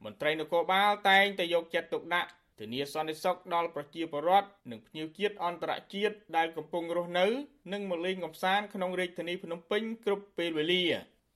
[0.05, 2.29] មន្ត្រីនគរបាលតែងតែយកចិត្តទុកដាក់
[2.59, 7.25] ធានាសន្តិសុខដល់ប្រជាពលរដ្ឋនិងភ្ញៀវជាតិអន្តរជាតិដែលកំពុងរស់នៅ
[7.73, 10.83] និងមកលេងកម្សាន្តក្នុងរាជធានីភ្នំពេញគ្រប់ពេលវេលា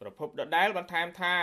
[0.01, 1.35] ប្រពន្ធដដែលបន្ថែមថា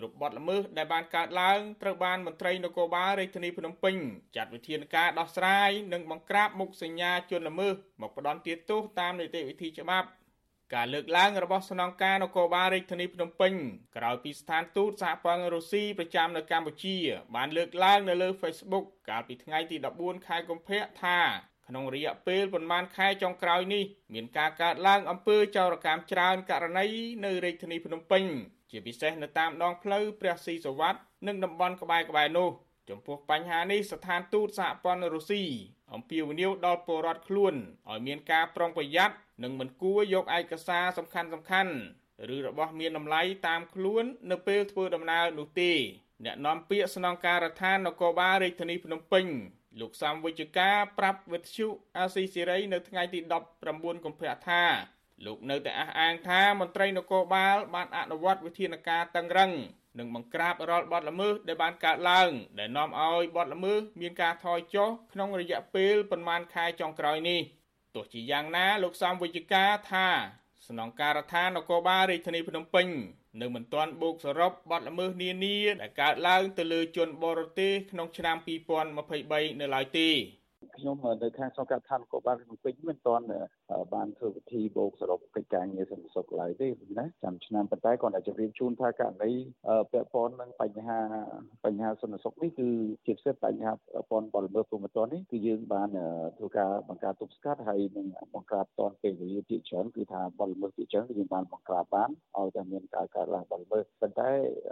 [0.00, 3.96] គ្រប់បទល្មើសដែលបានកើតឡើងត្រូវបានមន្ត្រីនគរបាលរាជធានីភ្នំពេញ
[4.36, 8.40] ចាត់វិធានការដោះស្រាយនិងបង្ក្រាបមុខសញ្ញាជនល្មើសមកផ្ដន់
[8.70, 10.08] ទោសតាមនីតិវិធីច្បាប់
[10.74, 13.54] ការលើកឡើងរបស់ស្នងការនគរបាលរាជធានីភ្នំពេញ
[13.96, 16.96] ក្រោយពីស្ថានទូតសហព័ន្ធរុស្ស៊ីប្រចាំនៅកម្ពុជា
[17.34, 21.18] បានលើកឡើងនៅលើ Facebook កាលពីថ្ងៃទី14ខែកុម្ភៈថា
[21.68, 23.84] ក្នុងរយៈពេលប្រមាណខែចុងក្រោយនេះ
[24.14, 26.86] មានការកើតឡើងអំពើចោរកម្មច្រើនករណី
[27.24, 28.24] នៅរាជធានីភ្នំពេញ
[28.70, 30.94] ជាពិសេសនៅតាមដងផ្លូវព្រះស៊ីសវ័ត
[31.26, 32.50] និងតំបន់ក្បែរៗនោះ
[32.90, 35.42] ចំពោះបញ្ហានេះស្ថានទូតសហព័ន្ធរុស្ស៊ី
[35.94, 37.54] អំពាវនាវដល់ពលរដ្ឋខ្លួន
[37.90, 41.72] ឲ្យមានការប្រុងប្រយ័ត្ននិងមិនគួរយកឯកសារសំខាន់សំខាន់
[42.34, 45.72] ឬរបស់មានតម្លៃតាមខ្លួននៅពេលធ្វើដំណើរនោះទេ
[46.24, 49.26] អ្នកនាំពាក្យស្នងការដ្ឋាននគរបាលរាជធានីភ្នំពេញ
[49.80, 51.68] លោកសំវិជ្ជការប្រាប់វិទ្យុ
[51.98, 53.20] អាស៊ីសេរីនៅថ្ងៃទី
[53.62, 54.62] 19កុម្ភៈថា
[55.26, 59.52] លោកនៅតែអះអាងថាមន្ត្រីនគរបាលបានអនុវត្តវិធានការតឹងរឹង
[59.98, 67.40] និងបង្ក្រាបរាល់បទល្មើសដែលបានកើតឡើង ដែលនាំឲ្យបទល្មើសមានការថយចុះក្នុងរយៈពេលប្រមាណខែចុងក្រោយនេះ
[67.94, 70.08] ទោះជាយ៉ាងណាលោកសំវិជ្ជការថា
[70.68, 72.88] ស្នងការដ្ឋាននគរបាលរាជធានីភ្នំពេញ
[73.40, 78.36] នៅមិនទាន់បូកសរុបបទល្មើសនានាដែលកើតឡើងទៅលើជនបរទេសក្នុងឆ្នាំ
[78.98, 80.08] 2023នៅឡើយទេ
[80.76, 83.24] ខ្ញុំនៅខាងសង្កាត់ឋានគរបាលភ្នំពេញមិនទាន់
[83.94, 86.68] បានធ្វើពិធីបូកសរុបកិច្ចការងារសន្តិសុខឡើយទេ
[86.98, 89.32] ណាចាំឆ្នាំប៉ុន្តែគាត់អាចជម្រាបជូនថាករណី
[89.92, 91.00] ពាក់ព័ន្ធនឹងបញ្ហា
[91.64, 92.68] បញ្ហាសន្តិសុខនេះគឺ
[93.06, 93.72] ជាពិសេសបញ្ហា
[94.10, 95.88] ព័ន្ធបលល្មើសព្រហ្មទណ្ឌនេះគឺយើងបាន
[96.38, 104.30] ធ្វើការបង្ការទប់ស្កាត់ហើយនឹងបង្ក្រាបតនពេលវេលាទីច្រើនគឺថាបលល្មើសទីច្រើនយើងបានបង្ក្រាបបានឲ្យតែមានការកើតឡើងបលល្មើសប៉ុន្តែ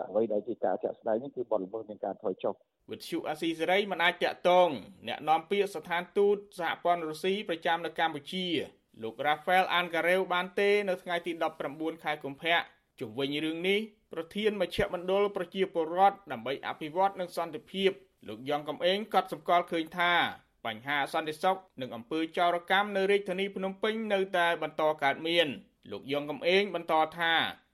[0.08, 2.54] អ្វីដែលជាការចាក់ស្ដែងនេះគឺបលល្មើសមានការថយចុះ
[2.92, 4.68] វិទ្យុអាស៊ីសេរីមិនអាចតាក់ទង
[5.08, 8.46] អ្នកនាំពាក្យស្ថានទូតសហព័ន្ធរុស្ស៊ីប្រចាំនៅកម្ពុជា
[9.02, 11.32] លោក Rafael Angareu បានទេនៅថ្ងៃទី
[11.68, 12.58] 19ខែកុម្ភៈ
[13.00, 13.80] ជុំវិញរឿងនេះ
[14.12, 17.90] ប្រធានមជ្ឈមណ្ឌលប្រជាពលរដ្ឋដើម្បីអភិវឌ្ឍនិងសន្តិភាព
[18.28, 20.12] លោកយ៉ងកំឯងក៏សម្គាល់ឃើញថា
[20.66, 25.48] បញ្ហាសន្តិសុខនិងអំពើចោរកម្មនៅរាជធានីភ្នំពេញនៅតែបន្តកើតមាន
[25.90, 27.32] លោកយ៉ងកំឯងបន្តថា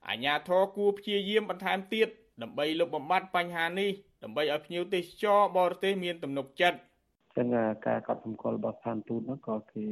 [0.08, 2.08] អាជ្ញាធរគួរព្យាយាមបន្ថែមទៀត
[2.42, 3.90] ដើម្បីលុបបំបាត់បញ្ហានេះ
[4.22, 6.78] ដើម្បីឲ្យភ្ញៀវទេសចរបរទេសមានទំនុកចិត្ត
[7.36, 7.48] ចឹង
[7.86, 9.86] ការកត់សម្គាល់របស់ស្ថានទូតនោះក៏គេ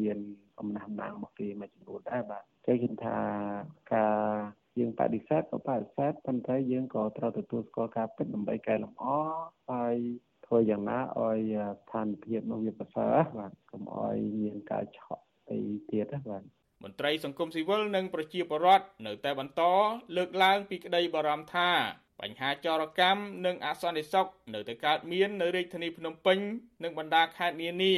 [0.00, 0.18] មាន
[0.58, 3.18] អំណះអំណាងរបស់គេមួយចំនួនដែរបាទគេគិតថា
[3.94, 4.16] ការ
[4.78, 9.04] យើងបដិសេធក៏បដិសេធប៉ុន្តែយើងក៏ត្រូវទទួលស្គាល់ការពិតដើម្បីកែលម្អ
[9.70, 9.96] ហើយ
[10.46, 11.38] ធ្វើយ៉ាងណាឲ្យ
[11.80, 15.60] ស្ថានភាពនោះវាប្រសើរបាទកុំឲ្យមានការឆក់អី
[15.90, 16.42] ទៀតបាទ
[16.84, 19.62] មន្ត្រីសង្គមស៊ីវិលនិងប្រជាពលរដ្ឋនៅតែបន្ត
[20.16, 21.70] លើកឡើងពីក្តីបារម្ភថា
[22.20, 26.38] បញ្ហាចរកម្មនិងអសន្តិសុខនៅតែកើតមាននៅរាជធានីភ្នំពេញ
[26.82, 27.94] និងបណ្ដាខេត្តនានា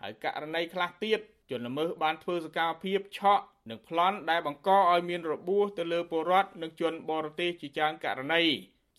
[0.00, 8.42] ហើយករណីខ្លះទៀតជនល្មើសបានធ្វើសកម្មភាពឆក់និងប្លន់ដែលបង្កឲ្យមានរបួសទៅលើពលរដ្ឋនិងជនបរទេសជាច្រើនករណី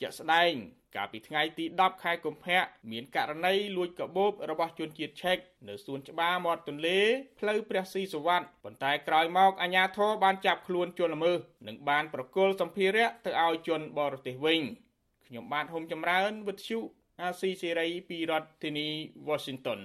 [0.02, 0.54] ជាក់ស្ដែង
[0.96, 5.38] កាលពីថ្ងៃទី10ខែកុម្ភៈមានករណីលួចកាបូបរបស់ជនជាតិឆែក
[5.68, 7.00] នៅសួនច្បារមាត់ទន្លេ
[7.40, 14.62] ផ្លូវព្រះស៊ីសុវត្ថិប៉ុន្តែក្រោយមកអាជ្ញាធរបានចាប់ខ្លួនជនល្មើសនិងបានប្រគល់សម្ភារៈទៅឲ្យជនបរទេសវិញ
[15.28, 16.80] ខ្ញុំបាទហុំចម្រើនវិទ្យុ
[17.22, 18.88] អាស៊ីសេរីពីរដ្ឋធានី
[19.28, 19.80] Washington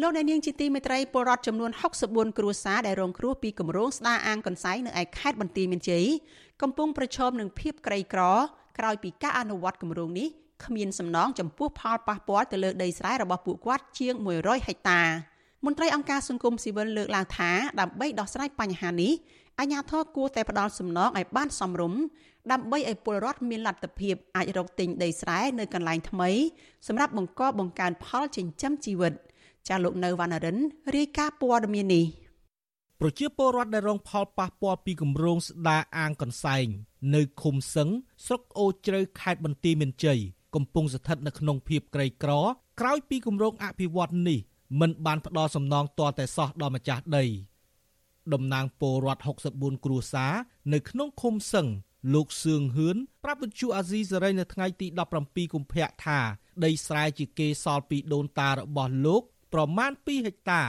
[0.00, 1.70] លោកអ្នកនាងជាទីមេត្រីពលរដ្ឋចំនួន
[2.04, 6.06] 64គ្រួសារដែលរងគ្រោះពីគម្រោងស្ដារអាងកន្សែងនៅឯខេត្តបន្ទាយមានជ័យ
[6.62, 8.22] កំពុងប្រឈមនឹងភាពក្រីក្រ
[8.78, 10.28] ក្រោយពីការអនុវត្តគម្រោងនេះ
[10.64, 15.02] គ្មានសំណងចំពោះផលប៉ះពាល់ទៅលើដីស្រែរបស់ពួកគាត់ជាង100ហិកតា
[15.64, 17.50] មន្ត្រីអង្គការសង្គមស៊ីវិលលើកឡើងថា
[17.80, 19.12] ដើម្បីដោះស្រាយបញ្ហានេះ
[19.58, 22.00] អាជ្ញាធរគួរតែផ្ដល់សំណងឲ្យបានសមរម្យ
[22.52, 26.30] ដើម្បីឲ្យពលរដ្ឋមានលទ្ធភាពអាចរកទិញដីស្រែនៅកន្លែងថ្មី
[26.86, 29.12] សម្រាប់បង្កបង្កើនផលចិញ្ចឹមជីវិត
[29.68, 30.58] ចាលោកនៅវណ្ណរិន
[30.96, 32.04] រាយការណ៍ព័ត៌មាននេះ
[33.02, 36.66] ប្រជាពលរដ្ឋដែលរងផលប៉ះពាល់ពីគម្រោងស្ដារអាងកន្សែង
[37.14, 37.88] នៅឃុំសឹង
[38.26, 40.20] ស្រុកអូជ្រៅខេត្តបន្ទាយមានជ័យ
[40.54, 42.32] កំពុងស្ថិតនៅក្នុងភាពក្រីក្រ
[42.80, 44.38] ក្រោយពីគម្រោងអភិវឌ្ឍន៍នេះ
[44.80, 47.24] មិនបានផ្ដល់សំណងទាល់តែសោះដល់ម្ចាស់ដី
[48.32, 49.22] តំណាងពលរដ្ឋ
[49.52, 50.32] 64គ្រួសារ
[50.72, 51.66] នៅក្នុងឃុំសឹង
[52.14, 54.86] លោកសឿងហឿនប្រាប់វិទ្យុអាស៊ីសេរីនៅថ្ងៃទី
[55.20, 56.18] 17កុម្ភៈថា
[56.64, 59.22] ដីស្រែជាគេសល់ពីដូនតារបស់លោក
[59.54, 60.62] ប្រមាណ2ហិកតា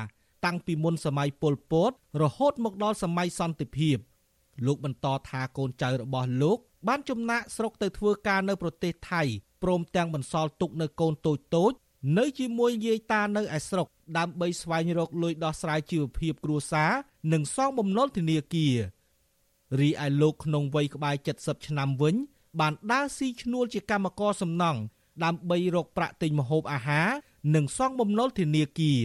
[0.45, 3.97] តាំងពីមុនសម័យប៉ុលពត រហូតមកដល់សម័យសន្តិភាព
[4.65, 9.23] លោកបន្តថាកូនចៅរបស់លោក បានចំណាក់ស្រុកទៅធ្វើការនៅប្រទេសថៃ
[9.63, 11.71] ព្រមទាំងបន្សល់ទុកនៅកូនតូចតូច
[12.17, 13.87] នៅជាមួយយាយតានៅឯស្រុក
[14.17, 16.91] ដើម្បីស្វែងរកលុយដោះស្រាយជីវភាពគ្រួសារ
[17.33, 18.75] និងសងបំណុលធនាគារ
[19.79, 22.15] រីឯលោកក្នុងវ័យក្បែរ70ឆ្នាំវិញ
[22.59, 24.79] បានដើរស៊ីឈ្នួលជាកម្មករសំណង់
[25.23, 27.09] ដើម្បីរកប្រាក់ទិញម្ហូបអាហារ
[27.55, 29.01] និងសងបំណុលធនាគារ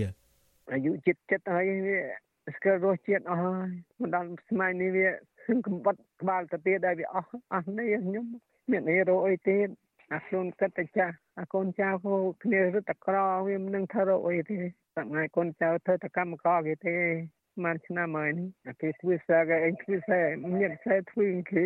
[0.73, 2.01] អាយុចិត្តចិត្តហើយវា
[2.57, 5.09] ស្គាល់រសជាតិអស់ហើយមិនដល់ស្មៃនេះវា
[5.67, 8.27] កំបត់ក្បាលទៅទៀតដែលវាអស់អស់នេះខ្ញុំ
[8.71, 9.69] មានអីរកអីទៀត
[10.13, 14.59] អាខ្លួនគិតតែចាស់អាកូនចៅហូគ្នារត់តក្រវាមិននឹងធ្វើរកអីទេ
[14.97, 16.97] សម្ងាយកូនចៅធ្វើតកម្មករគេទេ
[17.65, 20.21] បានឆ្នាំហើយនេះអាគេធ្វើសាកអីធ្វើសា
[20.59, 21.65] មានខ្សែធ្វើគេ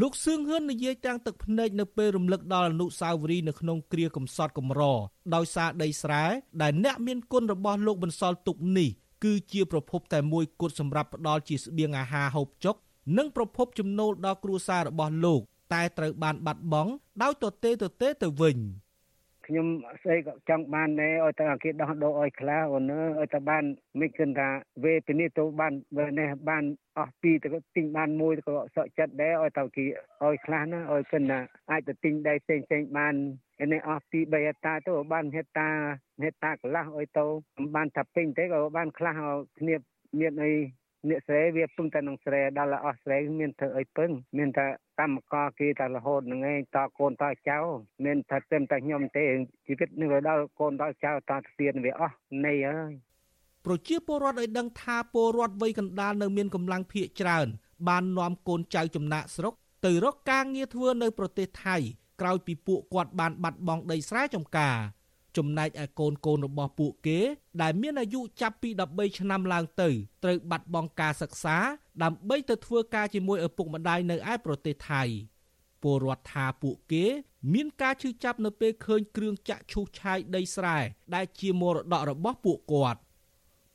[0.00, 4.82] លោកសឿងហ៊ឿននិយាយទាំងទឹកភ្នែកនៅពេលរំលឹកដល់អនុស្សាវរីយ៍នៅក្នុងគ្រាកំសត់កំរ
[5.34, 6.24] ដោយសារដីស្រែ
[6.62, 8.88] ដែលអ្នកមានគុណរបស់លោកបន្សល់ទុកនេះ
[9.24, 12.76] គឺជាប្រភពតែមួយគត់សម្រាប់ផ្ដល់ជាស្បៀងអាហារហូបចុក
[13.18, 15.40] និងប្រភពចំណូលដល់គ្រួសាររបស់លោក
[15.74, 18.56] តែត្រូវបានបាត់បង់ដោយទទេទទេទៅវិញ
[19.46, 19.66] ខ្ញុំ
[20.02, 23.64] ស្អីក៏ចង់បានដែរឲ្យតែគេដោះដូរឲ្យខ្លះអូនឲ្យតែបាន
[24.00, 24.48] មិនគិតថា
[24.84, 26.64] វេពីនេះទៅបានវេនេះបាន
[26.98, 29.84] អស់ពីរទៅទិញបានមួយក៏សក់ចិត្តដែរឲ្យតែគេ
[30.24, 31.40] ឲ្យខ្លះណាឲ្យគិតថា
[31.70, 33.14] អាចទៅទិញដែរផ្សេងផ្សេងបាន
[33.72, 35.68] នេះអស់ពី3ហិតាទៅបានហិតា
[36.24, 37.24] ហិតាកន្លះឲ្យទៅ
[37.76, 39.14] បានថាពេញទេក៏បានខ្លះ
[39.58, 39.76] គ្នា
[40.20, 40.52] មានអី
[41.08, 44.66] អ្នកស្រែវាពឹងតែនឹងស្រែដល់អស់ស្រែមានធ្វើអីពឹងមានតែ
[44.98, 47.58] កម្មករគេតែរហូតនឹងឯងតកូនតចៅ
[48.04, 49.24] មានថាតែតែខ្ញុំទេ
[49.66, 52.92] ជីវិតនេះវាដល់កូនតចៅតទៅទៀតវាអស់នៃហើយ
[53.66, 57.46] ប្រជាពលរដ្ឋឲ្យដឹងថាពលរដ្ឋវ័យកណ្ដាលនៅមានកម្លាំងភៀកច្រើន
[57.88, 59.54] បាននាំកូនចៅចំណាក់ស្រុក
[59.86, 61.76] ទៅរកការងារធ្វើនៅប្រទេសថៃ
[62.20, 64.76] ក្រោយពីពួកគាត់បានបាត់បង់ដីស្រែចម្ការ
[65.36, 67.20] ចំណែកឯកូនកូនរបស់ពួកគេ
[67.62, 69.88] ដែលមានអាយុចាប់ពី13ឆ្នាំឡើងទៅ
[70.24, 71.56] ត្រូវបាត់បង់ការសិក្សា
[72.02, 75.02] ដើម្បីទៅធ្វើការជាមួយឪពុកម្ដាយនៅឯប្រទេសថៃ
[75.82, 77.04] ពលរដ្ឋថាពួកគេ
[77.54, 80.78] មានការឈឺចាប់នៅពេលឃើញគ្រឿងចាក់ឈូសឆាយដីស្រែ
[81.14, 83.00] ដែលជាមរតករបស់ពួកគាត់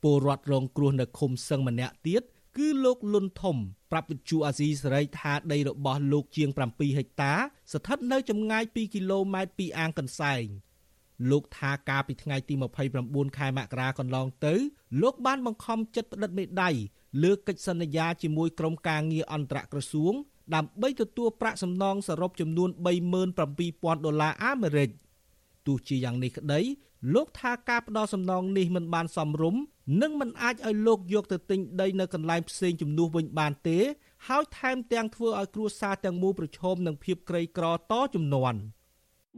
[0.03, 2.23] ពលរដ្ឋរងគ្រោះនៅឃុំសឹងម្នាក់ទៀត
[2.57, 3.57] គឺលោកលុនធំ
[3.91, 7.33] ប្រាប់វិទ្យុអាស៊ីសេរីថាដីរបស់លោកជាង7ហិកតា
[7.73, 10.45] ស្ថិតនៅចម្ងាយ2គីឡូម៉ែត្រពីអាងកន្សែង
[11.29, 12.53] លោកថាកាលពីថ្ងៃទី
[12.95, 14.53] 29ខែមករាកន្លងទៅ
[15.01, 16.69] លោកបានបង្ខំចិត្តផ្តិតមេដៃ
[17.23, 20.13] លើកិច្ចសន្យាជាមួយក្រុមការងារអន្តរក្រសួង
[20.55, 22.69] ដើម្បីទទួលប្រាក់សំណងសរុបចំនួន
[23.37, 24.89] 37,000ដុល្លារអាមេរិក
[25.67, 26.61] ទោះជាយ៉ាងនេះក្តី
[27.13, 29.61] លោកថាការផ្ដល់សំណងនេះមិនបានសមរម្យ
[30.01, 33.79] និងមិនអាចឲ្យលោកយកទៅទិញដីនៅកន្លែងផ្សេងជំនួសវិញបានទេ
[34.27, 38.59] ហើយថែមទាំងធ្វើឲ្យគ្រួសារទាំងមូលប្រឈមនឹងភាពក្រីក្រតជំនាន់។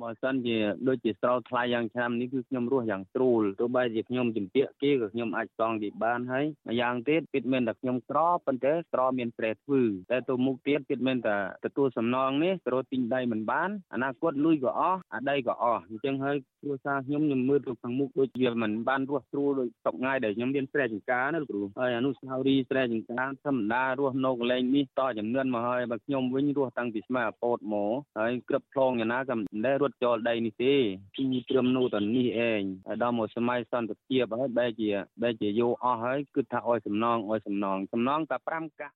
[0.02, 9.82] បើសិនជាដូចជាស្រោតថ្លៃយ៉ាងឆ្នាំនេះគឺខ្ញុំរស់យ៉ាងស្រួលទោះបីជាខ្ញុំជំពាក់គេក៏ខ្ញុំអាចសងគេបានហើយម្យ៉ាងទៀតពិតមែនតែខ្ញុំក្រប៉ុន្តែក្រមានប្រែធ្វើ
[10.12, 30.76] តែទៅមុខទៀតពិតមែនតែទទួលសំណងនេះទៅទិញដីមិនបានអនាគតលុយក៏អស់អាដីក៏អស់អញ្ចឹងហើយគ្រួសារខ្ញុំខ្ញុំមើលទៅខាងមុខដូចវាមិនបានរស់ស្រួលដូចសពថ្ងៃដែលខ្ញុំមានស្រែចម្ការណាលោកគ្រូហើយអនុស្សាវរីយ៍ស្រែចម្ការធម្មតារស់នៅកន្លែងនេះតចំនួនមកហើយបើខ្ញុំវិញរស់តាំងពីស្មារតីពោតមកហើយគ្រប់ផ្លងយ៉ាងណាក៏មិនដែលរត់ចូលដីនេះទេ
[31.16, 34.90] ពីត្រឹមនោះតនេះឯងហើយដល់មកសម័យសន្តិភាពហើយបែរជា
[35.22, 38.92] បែរជាយកអស់ហើយគឺថាអោយសំណងអោយសំណងសំណងតែ5កាស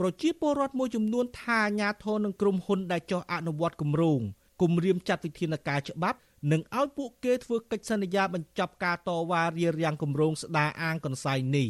[0.00, 4.20] ប្រជាពលរដ្ឋមួយចំនួនថាអាញាធរនឹងក្រុមហ៊ុនដែលចោះអនុវត្តគម្រោង
[4.62, 6.18] គម្រាមចាត់វិធានការច្បាប់
[6.52, 11.68] និងឲ្យពួកគេធ្វើកិច្ចសន្យាបញ្ចប់ការតវ៉ារារាំងគម្រោងស្ដារអាងកន្សែងនេះ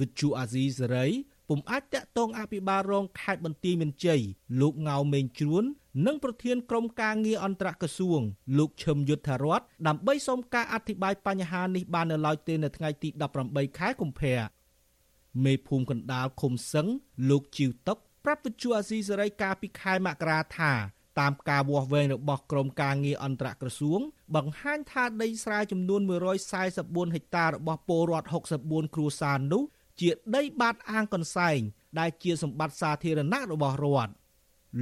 [0.00, 1.06] វិទ្យុអាស៊ីសេរី
[1.48, 4.20] ពុំអាចតាក់ទងអភិបាលរងខេត្តបន្ទាយមានជ័យ
[4.60, 5.64] លោកងៅមេងជ្រួន
[6.06, 8.20] និងប្រធានក្រុមការងារអន្តរក្រសួង
[8.58, 13.08] លោកឈឹមយុទ្ធរតដើម្បីសូមការអធិប្បាយបញ្ហានេះបាននៅឡើយទេនៅថ្ងៃទី
[13.44, 14.38] 18ខែកុម្ភៈ
[15.44, 16.86] មេភូមិកណ្ដាលឃុំសឹង
[17.30, 20.72] លោកជីវតុកប្រាប់វិទ្យុអាស៊ីសេរីកាលពីខែមករាថា
[21.20, 24.00] តាមការវាស់វែងរបស់ក្រមការងារអន្តរក្រសួង
[24.36, 26.00] បង្ហាញថាដីស្រែចំនួន
[26.56, 28.28] 144ហិកតារបស់ពលរដ្ឋ
[28.60, 29.62] 64គ្រួសារនោះ
[30.00, 31.60] ជាដីបាតអាងកន្សែង
[31.98, 34.12] ដែលជាសម្បត្តិសាធារណៈរបស់រដ្ឋ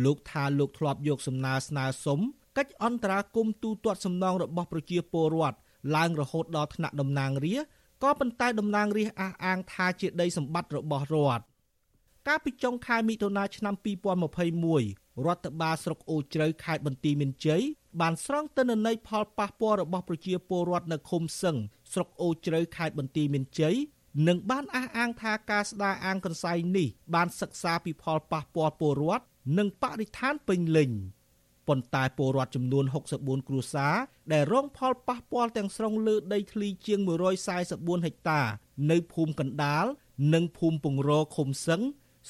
[0.05, 2.20] លោកថាលោកធ្លាប់យកសំណើស្នើសុំ
[2.59, 5.57] កិច្ចអន្តរាគមទូទាត់សំណងរបស់ប្រជាពលរដ្ឋ
[5.97, 7.70] ឡើងរហូតដល់ថ្នាក់តំណាងរាស្ត្រ
[8.03, 11.45] ក៏ប៉ុន្តែតំណាងរាស្ត្រអះអាងថាជាដីសម្បត្តិរបស់រដ្ឋ
[12.28, 13.74] កាលពីចុងខែមិថុនាឆ្នាំ
[14.51, 17.62] 2021រដ្ឋបាលស្រុកអូជ្រៅខេត្តបន្ទាយមានជ័យ
[18.01, 21.57] បានស្រង់ទិន្នន័យផលប៉ះពាល់របស់ប្រជាពលរដ្ឋនៅឃុំសឹង
[21.93, 23.76] ស្រុកអូជ្រៅខេត្តបន្ទាយមានជ័យ
[24.28, 29.24] និងបានអះអាងថាការស្ដារអាងកន្សែងនេះបានសិក្សាពីផលប៉ះពាល់ពលរដ្ឋ
[29.59, 30.90] និងបរិស្ថានពេញលេញ
[31.68, 32.84] ប៉ុន្តែពលរដ្ឋចំនួន
[33.16, 33.95] 64គ្រួសារ
[34.32, 37.01] ដែលរងផលប៉ះពាល់ទាំងស្រុងលើដីធ្លីជាង
[37.53, 38.40] 144ហិកតា
[38.90, 39.84] នៅភូមិកណ្ដាល
[40.34, 41.80] និងភូមិពងរឃុំសឹង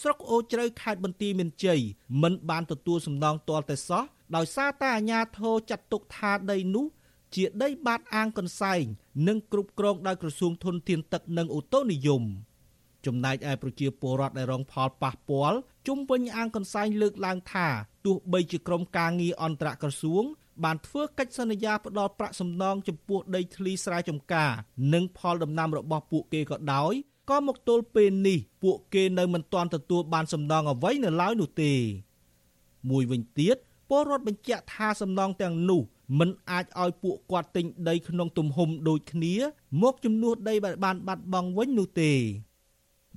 [0.01, 1.81] ស្រុកអូជ្រៅខេត្តបន្ទាយមានជ័យ
[2.23, 4.05] មិនបានទទួលសំណងទាល់តែសោះ
[4.37, 6.87] ដោយសារតែអាជ្ញាធរចាត់ទុកថាដីនោះ
[7.35, 8.85] ជាដីបាតអាងកន្សែង
[9.29, 12.23] និងគ្រប់គ្រងដោយក្រសួងធនធានទឹកនិងអូតូនិយម
[13.07, 17.69] ចំណែកឯប្រជាពលរដ្ឋដែលរងផលប៉ះពាល់ជុំវិញអាងកន្សែងលើកឡើងថា
[18.07, 20.25] ទោះបីជាក្រុមការងារអន្តរក្រសួង
[20.65, 24.51] បានធ្វើកិច្ចសន្យាផ្ដល់ប្រាក់សំណងចំពោះដីធ្លីស្រែចម្ការ
[24.95, 26.93] និងផលដំណាំរបស់ពួកគេក៏ដោយ
[27.31, 31.73] ក៏មកទល់ពេលនេះពួកគេនៅមិនទាន់ទទួលបានសំណងអ្វីនៅឡើយនោះទេ
[32.91, 33.57] មួយវិញទៀត
[33.91, 35.83] ពលរដ្ឋបញ្ជាក់ថាសំណងទាំងនោះ
[36.19, 39.35] មិនអាចឲ្យពួកគាត់ទិញដីក្នុងទំហំដូចគ្នា
[39.83, 42.13] មកជំនួសដីដែលបានបាត់បង់វិញនោះទេ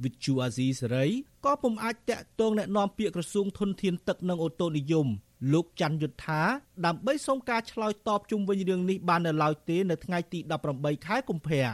[0.05, 1.07] វិទ្យុអាស៊ីសេរី
[1.45, 5.07] ក៏ពុំអាចតាក់ទងแนะនាំពាក្យក្រសួងធនធានទឹកនិងអូតូនិយម
[5.53, 6.43] លោកច័ន្ទយុទ្ធា
[6.87, 10.39] ដើម្បីសូមការឆ្លើយតបជុំវិញរឿងនេះបាននៅឡើយទេនៅថ្ងៃទី
[10.73, 11.71] 18ខែកុម្ភៈ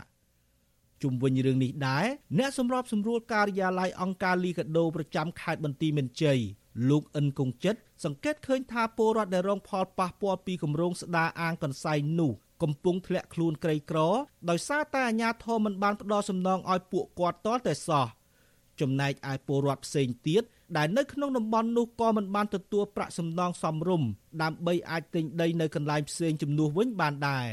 [1.02, 2.07] ជុំវិញរឿងនេះដែរ
[2.38, 6.38] អ្នកសម្របសម្រួលការិយាល័យអង្គការលីកាដូប្រចាំខេត្តបន្ទាយមានជ័យ
[6.90, 12.32] លោកអិនគង្ជិតសង្កេតឃើញថាពលរដ្ឋដែលរងផលប៉ះពាល់ពីគម្រោងស្ដារអាងកន្សែងនោះ
[12.64, 13.99] កំពុងធ្លាក់ខ្លួនក្រីក្រ
[14.49, 18.07] ដោយសារតែអាជ្ញាធរមិនបានផ្ដល់សំណងឲ្យពួកគាត់តតែសោះ
[18.82, 20.43] ចំណែកឯពលរដ្ឋផ្សេងទៀត
[20.78, 24.09] ដែលនៅក្នុងតំបន់នោះក៏មិនបានទទួលប្រាក់សំណងសមរម្យ
[24.43, 27.47] ដើម្បីអាចទិញដីនៅកន្លែងផ្សេងជំនួសវិញបានដែរ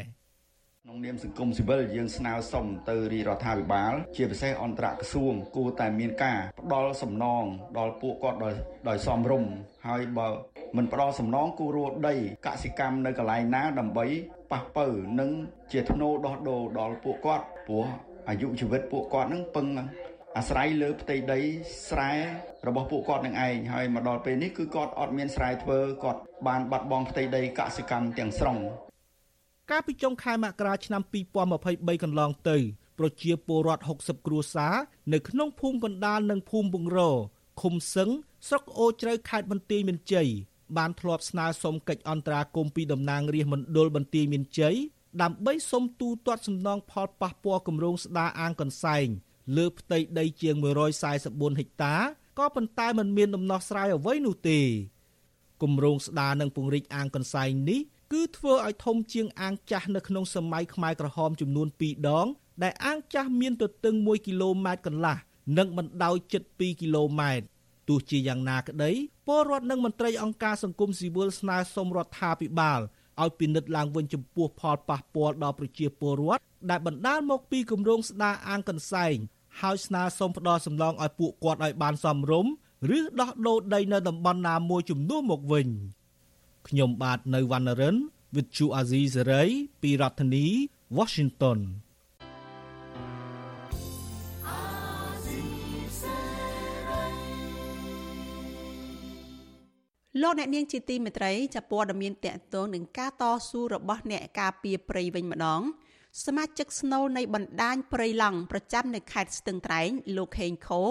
[0.85, 7.45] ក្នុងនាមសង្គមស៊ីវិលយើងស្នើសុំទៅរាជរដ្ឋាភិបាល ជាពិសេសអន្តរក្រសួងគួរតែមានការផ្ដល់សំណង
[7.79, 8.55] ដល់ពួកគាត់ដោយ
[8.89, 9.51] ដោយសមរម្យ
[9.89, 10.29] ហើយបើ
[10.77, 12.15] មិនផ្ដល់សំណងគួររួដី
[12.47, 14.07] កសិកម្មនៅកន្លែងណាដើម្បី
[14.53, 14.86] ប៉ះពើ
[15.20, 15.30] និង
[15.72, 17.86] ជាធ្នូដោះដូរដល់ពួកគាត់ព្រោះ
[18.28, 19.66] អាយុជីវិតពួកគាត់នឹងពឹង
[20.36, 21.40] អាស្រ័យលើផ្ទៃដី
[21.88, 22.12] ស្រែ
[22.66, 28.57] របស់ពួកគាត់នឹងឯងហើយមកដល់ពេលនេះគឺគាត់អត់មានស្រែធ្វើគាត់បានបាត់បង់ផ្ទៃដីកសិកម្មទាំងស្រុង
[29.70, 31.03] កាលពីចុងខែមករាឆ្នាំ
[31.53, 32.57] 2023កន្លងទៅ
[32.99, 34.74] ប្រជាពលរដ្ឋ60គ្រួសារ
[35.12, 37.01] នៅក្នុងភូមិកណ្ដាលនិងភូមិបង្រ
[37.61, 38.09] ឃុំសឹង
[38.49, 40.28] ស្រុកអូជ្រៅខេត្តបន្ទាយមានជ័យ
[40.77, 44.77] បានធ្លាប់ស្នើសុំកិច្ចអន្តរាគមន៍ពីតំណាងរាស្ត្រមណ្ឌលបន្ទាយមានជ័យ
[45.23, 49.07] ដើម្បីសុំទូទាត់សំណងផលប៉ះពាល់គម្រោងស្ដារអាងកន្សែង
[49.57, 50.55] លើផ្ទៃដីជាង
[51.09, 51.95] 144ហិកតា
[52.39, 54.61] ក៏ប៉ុន្តែมันមានដំណោះស្រាយអ្វីនោះទេ
[55.62, 57.81] គម្រោងស្ដារនិងពង្រីកអាងកន្សែងនេះ
[58.12, 62.27] គឺធ្វើឲ្យធំជាងអាងចាស់នៅក្នុងសម័យខ្មែរក្រហមចំនួន2ដង
[62.62, 65.16] ដែលអាងចាស់មានទទឹង1គីឡូម៉ែត្រកន្លះ
[65.59, 67.47] និងបណ្ដោយជិត2គីឡូម៉ែត្រ
[67.89, 68.91] ទោះជាយ៉ាងណាក្តី
[69.26, 72.80] ពលរដ្ឋនិងមន្ត្រីអង្គការសង្គមស៊ីវិលស្នើសុំរដ្ឋាភិបាល
[73.22, 79.16] ឲ្យពិនិត្យឡើងវិញចំពោះផលប៉ះពាល់ដល់ប្រជាពលរដ្ឋដែលបណ្ដាលមកពីគម្រោងស្ដារអាងកន្សែង
[79.61, 82.53] ហើយស្នើសុំផ្ដល់សំណងឲ្យពួកគាត់ឲ្យបានសមរម្យ
[82.99, 85.66] ឬដោះដូរដីនៅតំបន់ណាមួយជំនួសមកវិញ
[86.68, 87.97] ខ្ញុំបាទនៅវណ្ណរិន
[88.34, 89.51] with Chu Azizi Saray
[89.82, 90.47] ពីរដ្ឋធានី
[90.97, 91.59] Washington
[100.23, 105.61] លោកអ្នកនាងជាទីមេត្រីចាប់ព័ត៌មានតកតងនឹងការតស៊ូរបស់អ្នកការពារព្រៃវិញម្ដង
[106.25, 110.83] សមាជិកស្នូលនៃបណ្ដាញព្រៃឡង់ប្រចាំនៅខេត្តស្ទឹងត្រែងលោកខេងខូ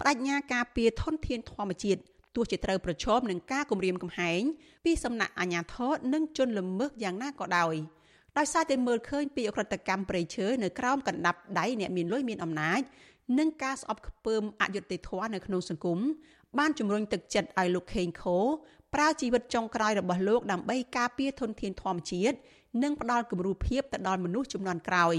[0.00, 2.00] បដិញ្ញាការពារធនធានធម្មជាតិ
[2.34, 4.42] ទោះជាត្រូវប្រឈមនឹងការគំរាមកំហែង
[4.84, 7.74] ពីសំណាក់អាជ្ញាធរនិងជនល្មើសយ៉ាងណាក៏ដោយ
[8.38, 12.80] ដោយសារតែមើលឃើញពីអក្រិតកម្មព្រៃឈើនៅក្រោមកណ្ដាប់ដៃអ្នកមានលុយមានអំណាច
[13.38, 15.98] និងការស្អប់ខ្ពើមអយុត្តិធម៌នៅក្នុងសង្គម
[16.58, 18.38] បានជំរុញទឹកចិត្តឲ្យលោកខេងខូ
[18.94, 22.36] ប្រើជីវិតចុងក្រោយរបស់លោកដើម្បីការពារធនធានធម្មជាតិ
[22.82, 25.16] និងផ្ដល់គំរូភាពទៅដល់មនុស្សចំនួនក្រោយ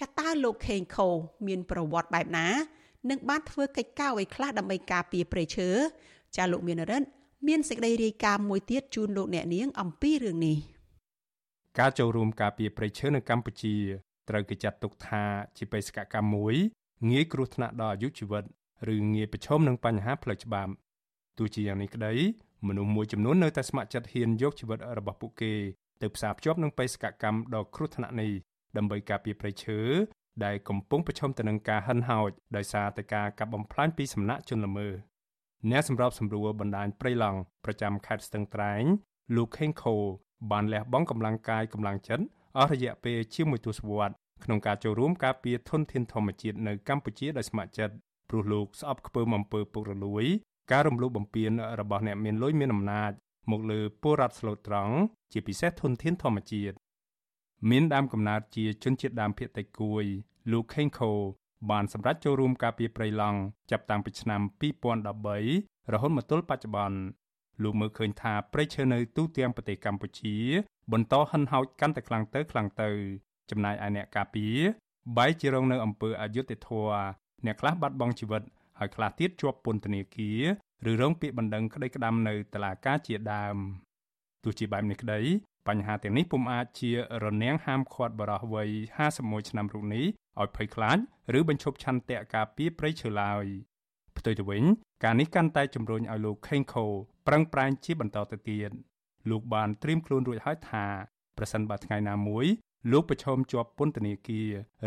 [0.00, 1.08] ចាតើលោកខេងខូ
[1.46, 2.48] មានប្រវត្តិបែបណា
[3.10, 5.68] និងបានធ្វើកិច្ចការអ្វីខ្លះដើម្បីការពារព្រៃឈើ
[6.36, 7.06] ចាលោកមានរិទ្ធ
[7.48, 10.58] មានសេចក្តីរាយការណ៍មួយទៀតជូនលោកអ្នកនាងអំពីរឿងនេះ
[11.78, 13.74] ការចូលរួមការពារព្រៃឈើនៅកម្ពុជា
[14.28, 15.24] ត្រូវគេចាត់ទុកថា
[15.56, 16.54] ជាបេសកកម្មមួយ
[17.10, 18.44] ងាយគ្រោះថ្នាក់ដល់អាយុជីវិត
[18.94, 20.72] ឬងាយប្រឈមនឹងបញ្ហាផ្លូវច្បាប់
[21.38, 22.14] ទោះជាយ៉ាងនេះក្តី
[22.68, 25.52] មនុស្សមួយចំនួននៅតែស្ម័គ្រចិត្តហ៊ានយកជីវិតរបស់ពួកគេ
[26.02, 28.32] ទៅផ្សារភ្ជាប់នឹងបេសកកម្មដ៏គ្រោះថ្នាក់នេះ
[28.76, 29.80] ដើម្បីការពារព្រៃឈើ
[30.44, 34.94] ដែលកំពុងប្រឈមទៅនឹងការហិនហោចដោយសារតែការកាប់បំផ្លាញពីសំណាក់ជនល្មើស
[35.70, 38.82] អ្នកសម្របសម្រួលបណ្ដាញព្រៃឡង់ប្រចាំខេត្តស្ទឹងត្រែង
[39.36, 39.96] លោកខេងខូ
[40.50, 42.24] បានលះបង់កម្លាំងកាយកម្លាំងចិត្ត
[42.58, 47.94] អស់រយៈពេលជាមួយទសវត្សរ៍ក្នុងការចូលរួមការពារធនធានធម្មជាតិនៅកម្ពុជាដោយស្ម័គ្រចិត្ត
[48.30, 50.24] ព្រោះលោកស្អប់ខ្ពើមអំពើពុករលួយ
[50.72, 51.50] ការរំលោភបំពាន
[51.80, 53.12] របស់អ្នកមានលុយមានអំណាច
[53.50, 54.94] មកលើពលរដ្ឋស្លូតត្រង់
[55.32, 56.76] ជាពិសេសធនធានធម្មជាតិ
[57.70, 60.04] មានដើមកំណើតជាជនជាតិដើមភាគតិចគួយ
[60.52, 61.12] លោកខេងខូ
[61.70, 63.38] បានសម្រេចចូលរួមការពារព្រៃឡង់
[63.70, 64.40] ចាប់តាំងពីឆ្នាំ
[65.10, 66.98] 2013រហូតមកទល់បច្ចុប្បន្ន
[67.62, 70.36] លោកមើលឃើញថាព្រៃឈើនៅទូទាំងប្រទេសកម្ពុជា
[70.92, 72.90] បន្តហិនហោចកាន់តែខ្លាំងទៅខ្លាំងទៅ
[73.50, 74.58] ចំណែកឯអ្នកការពារ
[75.16, 77.02] បែរជារងនៅអំពើអយុត្តិធម៌
[77.44, 78.42] អ្នកខ្លះបាត់បង់ជីវិត
[78.78, 83.56] ហើយខ្លះទៀតជាប់ពន្ធនាគារឬរងពាក្យបណ្ដឹងក្តីក្តាំនៅតុលាការជាដើម
[84.44, 85.20] ទោះជាបែបនេះក្តី
[85.68, 86.90] បញ្ហាទាំងនេះពុំអាចជា
[87.24, 88.68] រនាំងហាមឃាត់បរិះវ័យ
[89.10, 90.04] 51ឆ្នាំរូបនេះ
[90.40, 90.98] ឲ្យភ័យខ្លាច
[91.38, 93.44] ឬបញ្ឈប់ឆន្ទៈការពីប្រៃឈើឡើយ
[94.16, 94.62] ផ្ទុយទៅវិញ
[95.04, 96.86] ការនេះកាន់តែជំរុញឲ្យលោកខេងខូ
[97.26, 98.70] ប្រឹងប្រែងជាបន្តទៅទៀត
[99.30, 100.84] លោកបានត្រៀមខ្លួនរួចហើយថា
[101.36, 102.46] ប្រសិនបើថ្ងៃណាមួយ
[102.88, 104.40] លោកប្រឈមជាប់ពន្ធនាគា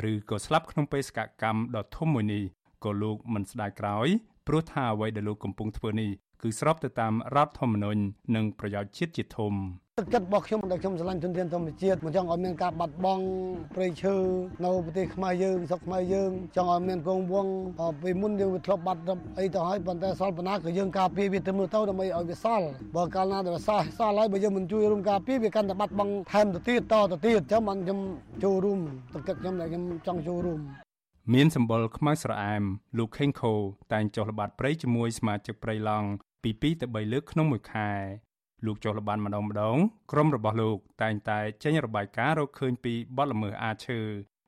[0.04, 2.44] រឬក៏ស្លាប់ក្នុងបេសកកម្មដ៏ធំមួយនេះ
[2.84, 4.08] ក៏លោកមិនស្ដាយក្រោយ
[4.48, 8.02] ព្រោះថាអ្វីដែលលោកកំពុងធ្វើនេះគឺស្របទៅតាមរដ្ឋធម្មនុញ្ញ
[8.36, 9.54] និងប្រយោជន៍ជាតិជាធំ
[10.00, 13.24] ទឹកចិត្តរបស់ខ្ញុំដែលខ្ញុំឆ្លាញ់ទុនធានធម្មជាតិមិនចង់ឲ្យមានការបាត់បង់
[13.76, 14.16] ព្រៃឈើ
[14.66, 19.02] នៅប្រទេសខ្មែរយើងស្រុកខ្មែរយើងចង់ឲ្យមានគង់វង្សពីមុនយើងវាធ្លាប់បាត់
[19.40, 28.00] អីទៅហើយប៉ុន្តែសល់ប៉ុណ្ណាក៏យើងការពារវាទៅមើលទៅដើម្បីឲ្យវាសល់បើកាលណាដែលសល់សល់ហើយបើយើងមិនជួយរួមការពារវាកាន់តែបាត់បង់ថែមទៅទៀតតទៅទៀតចឹងបានខ្ញុំ
[28.44, 28.80] ចូលរួម
[29.14, 30.60] ទឹកចិត្តខ្ញុំដែលខ្ញុំចង់ចូលរួម
[31.34, 32.64] មានសម្បុរខ្មៅស្រអែម
[32.98, 33.54] លោកខេងខូ
[33.94, 36.08] តែងចុះល្បាតព្រៃជាមួយសមាជិកព្រៃឡង់
[36.44, 37.92] ពី2ទៅ3លើកក្នុងមួយខែ
[38.66, 39.78] លោកចុះល្បានម្ដងម្ដង
[40.12, 44.00] ក្រុមរបស់លោកតែងតែចេញរបាយការណ៍រកឃើញពីបទល្មើសអាឈើ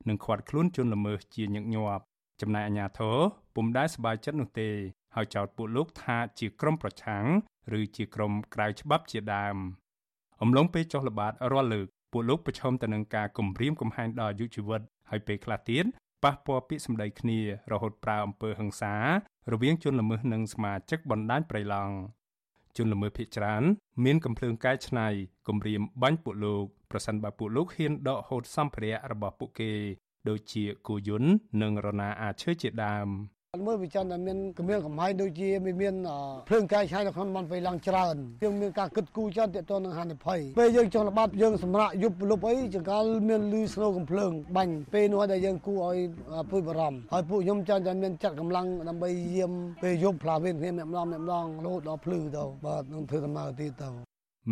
[0.07, 2.03] និងខាត់ខ្លួនជនល្មើសជាញឹកញាប់
[2.41, 3.18] ចំណែកអាជ្ញាធរ
[3.55, 4.70] ពុំដែលសប្បាយចិត្តនោះទេ
[5.16, 7.26] ហើយចោទពួកលោកថាជាក្រុមប្រឆាំង
[7.80, 9.57] ឬជាក្រុមក្រៅច្បាប់ជាដើម
[10.41, 15.86] អំឡុងពេលចុះល្បាតរាល់លើកពួកលោកប្រឈមទៅនឹងការគំរាមកំហែងដល់អាយុជីវិតហើយពេលខ្លះទៀត
[16.24, 17.39] ប៉ះពាល់ពាក្យសម្ដីគ្នា
[17.72, 18.93] រហូតប្រើអំពើហិង្សា
[19.51, 21.95] រវាងជនល្មើសនិងសមាជិកបណ្ដាញប្រៃឡង់
[22.78, 23.63] ជនល្មើសភៀសច្រើន
[24.03, 25.07] មានកំភ្លើងកែច្នៃ
[25.47, 29.71] គំរាមបាញ់ពួកលោកប្រសិនបើពួកលោកហ៊ានដកហូតសម្ភារៈរបស់ពួកគេ
[30.30, 33.07] ដូចជាគូយន្តនិងរណាអាឈើជាដើម
[33.66, 35.95] មើលវិចិត្រដែលមានគម្រាមកំហែងដូចជាមាន
[36.49, 45.97] ភ្លើងកាយឆាយនៅក្នុងមន្តពេលឡើងច្រើនយើងមានការគិតគូរច្រើនទាក់ទងនឹងហានិភ័យពេលយើងចង់ល្បាតយើងសម្រាប់យប់លប់អីចង្កល់មានលឺស្នូកំភ្លើងបាញ់ពេលនោះដែលយើងគួរឲ្យ
[46.49, 49.51] ព្រួយបារម្ភហើយពួកខ្ញុំចាំតែមានចាត់កម្លាំងដើម្បីយាម
[49.84, 53.89] ពេលយប់ផ្លាវេនគ្នាម្ដងម្ដងរហូតដល់ភ្លឺទៅបាទនឹងធ្វើដំណើរទៀតទៅ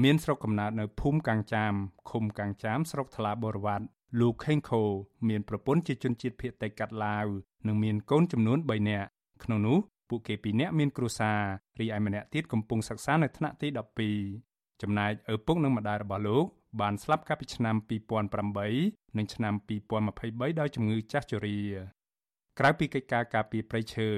[0.04, 1.74] មានស្រុកកំណើតនៅភូមិកាំងចាម
[2.12, 3.86] ឃុំកាំងចាមស្រុកថ្លាបរវត្ត
[4.20, 4.82] លោកខេងខូ
[5.30, 7.28] មានប្រពន្ធជាជនជាតិភៀតតៃកាត់ឡាវ
[7.68, 9.08] និងមានកូនចំនួន3នាក់
[9.44, 9.78] ក្នុងនោះ
[10.10, 11.40] ពួកគេពីរនាក់មានគ្រួសារ
[11.80, 13.68] រីឯម្នាក់ទៀតកំពុងសិក្សានៅថ្នាក់ទី
[14.24, 16.46] 12ចំណែកឪពុកនិងម្ដាយរបស់លោក
[16.82, 17.76] បានស្លាប់កាលពីឆ្នាំ
[18.46, 19.54] 2008និងឆ្នាំ
[20.08, 21.60] 2023ដោយជំងឺចាស់ជរា
[22.60, 24.10] ក្រៅពីកិច្ចការការពារព្រៃឈើ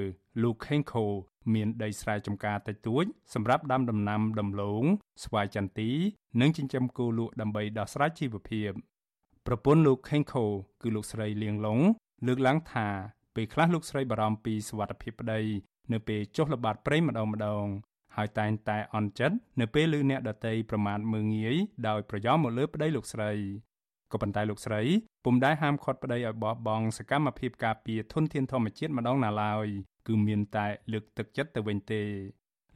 [0.44, 1.06] លោកខេងខូ
[1.54, 4.84] មានដីស្រែចម្ការតិចតួចសម្រាប់ដាំដំណាំដំឡូង
[5.24, 5.90] ស្វាយចន្ទី
[6.42, 8.70] និងចិញ្ចឹមគោលក់ដើម្បីដោះស្រាយជីវភាព
[9.48, 10.46] ប្រពន្ធលោកខេងខូ
[10.82, 11.80] គឺលោកស្រីលៀងឡុង
[12.28, 12.88] លើកឡើងថា
[13.36, 15.42] ពេលខ្លះលោកស្រីបារម្ភពីសុវត្ថិភាពប្តី
[15.94, 17.66] នៅពេលចុះល្បាតព្រៃម្ដងម្ដង
[18.16, 21.56] ហើយតែងតែអន់ចិត្តនៅពេលឮអ្នកដតីប្រមាថមើងងាយ
[21.88, 23.32] ដោយប្រយោលមកលើប្តីលោកស្រី
[24.12, 24.82] ក៏ប៉ុន្តែលោកស្រី
[25.26, 29.68] ពុំដែលហាមឃាត់ប្តីឲ្យបោះបង់សកម្មភាពការពារធនធានធម្មជាតិម្ដងណាឡើយ
[30.08, 32.02] គឺមានតែលើកទឹកចិត្តទៅវិញទេ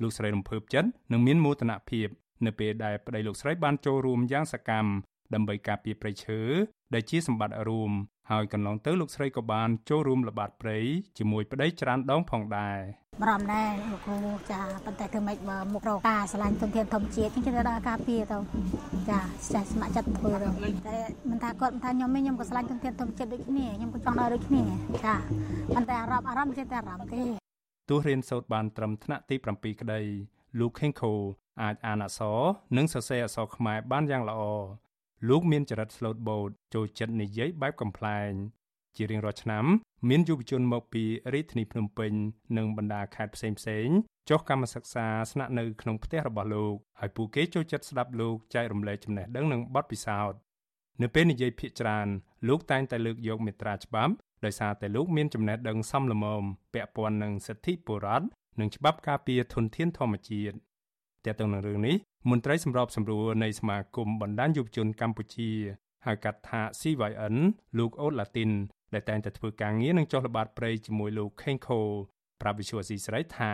[0.01, 2.07] លោកស្រីរំភើបចិត្តនិងមានមោទនភាព
[2.45, 4.91] នៅពេលដែលប្តីលោកស្រីបានចូលរួមយ៉ាងសកម្ម
[5.33, 6.41] ដើម្បីការពារព្រៃឈើ
[6.93, 7.91] ដែលជាសម្បត្តិរួម
[8.31, 10.77] ហើយកន្លងទៅលោកស្រីក៏បានចូលរួមល្បាតព្រៃ
[11.17, 12.79] ជាមួយប្តីច្រើនដងផងដែរ
[13.21, 18.37] បារម្ភដែរលោកគ្រូចាប៉ុន្តែគឺមិនបើមុខរកការឆ្លាញ់ទុនធានធម្មជាតិខ្ញុំទៅដល់ការពារទៅ
[19.09, 19.19] ចា
[19.53, 20.97] ចេះស្ម័គ្រចិត្តធ្វើទៅតែ
[21.29, 24.63] មិនថាគាត់មិនថាខ្ញុំខ្ញុំក៏ឆ្លាញ់ទុនធានធម្មជាតិដូចគ្នាខ្ញុំក៏ចង់ដល់ដូចគ្នា
[25.05, 25.15] ចា
[25.75, 27.23] ប៉ុន្តែអារម្មណ៍អារម្មណ៍ជាតែអារម្មណ៍ទេ
[27.89, 30.01] ទោះរៀនសូត្របានត្រឹមថ្នាក់ទី7ក្តី
[30.59, 31.13] លោកខេងខូ
[31.61, 32.39] អាចអានអក្សរ
[32.77, 34.41] និងសរសេរអក្សរខ្មែរបានយ៉ាងល្អ
[35.27, 38.31] លោកមានចរិតស្លូតបូតចូលចិត្តនិយាយបែបកំ pl ែង
[38.95, 39.65] ជារៀងរាល់ឆ្នាំ
[40.09, 41.03] មានយុវជនមកពី
[41.33, 42.11] រាជធានីភ្នំពេញ
[42.57, 43.87] និងបណ្ដាខេត្តផ្សេងផ្សេង
[44.29, 50.39] ចុះកម្មសិក្សាស្នាក់នៅក្នុងផ្ទះរបស់លោកហើយពួកគេចូលចិត្តស្ដាប់លោកចែករំលែកចំណេះដឹងនិងបទពិសោធន៍
[51.01, 52.07] នៅពេលនិយាយភាកច្រើន
[52.47, 54.13] លោកតែងតែលើកយកមេត្រាច្បាប់
[54.45, 56.43] ដោយសារតែលោកមានចំណេះដឹងសមល្មម
[56.73, 58.25] ពាក់ព័ន្ធនឹងសិទ្ធិពលរដ្ឋ
[58.59, 60.55] និងច្បាប់ការពារធនធានធម្មជាតិ
[61.25, 61.95] ទាក់ទងនឹងរឿងនេះ
[62.29, 65.51] មន្ត្រីសម្របសម្រួលនៃសមាគមបណ្ដាញយុវជនកម្ពុជា
[66.05, 67.35] ហៅកាត់ថា CYN
[67.77, 68.51] លោកអូតឡាទីន
[68.93, 71.81] ដែលតែងតែធ្វើការងារនឹងចុះល្បាតព្រៃជាមួយលោកខេងខូ
[72.41, 73.53] ប្រាប់វិសុវស៊ីស្រីថា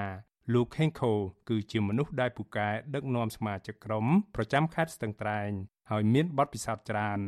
[0.54, 1.12] លោកខេងខូ
[1.50, 4.06] គឺជាមនុស្សដែលពូកែដឹកនាំសមាជិកក្រុម
[4.36, 5.50] ប្រចាំខេត្តស្ទឹងត្រែង
[5.92, 7.20] ហើយមានបទពិសោធន៍ច្រើន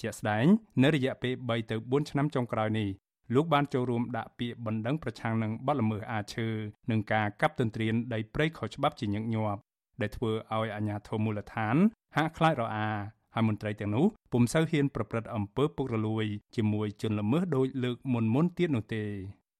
[0.00, 0.46] ជាក់ស្ដែង
[0.82, 2.88] នៅរយៈពេល3ទៅ4ឆ្នាំចុងក្រោយនេះ
[3.34, 6.48] លោកបានចូលរួមដាក់ពាក្យបណ្ដឹងប្រឆាំងនឹងបទល្មើសអាឈើ
[6.90, 9.60] និងការកាប់ទន្ទ្រានដីព្រៃខុសច្បាប់ជាញឹកញាប់
[10.00, 11.76] ដែលធ្វើឲ្យអាជ្ញាធរមូលដ្ឋាន
[12.16, 12.88] ហាក់ខ្លាចរអា
[13.34, 16.24] ហើយមន្ត្រីទាំងនោះពុំសូវហ៊ានប្រព្រឹត្តអំពើពុករលួយ
[16.56, 19.02] ជាមួយជនល្មើសដោយលើកមុនមុនទៀតនោះទេ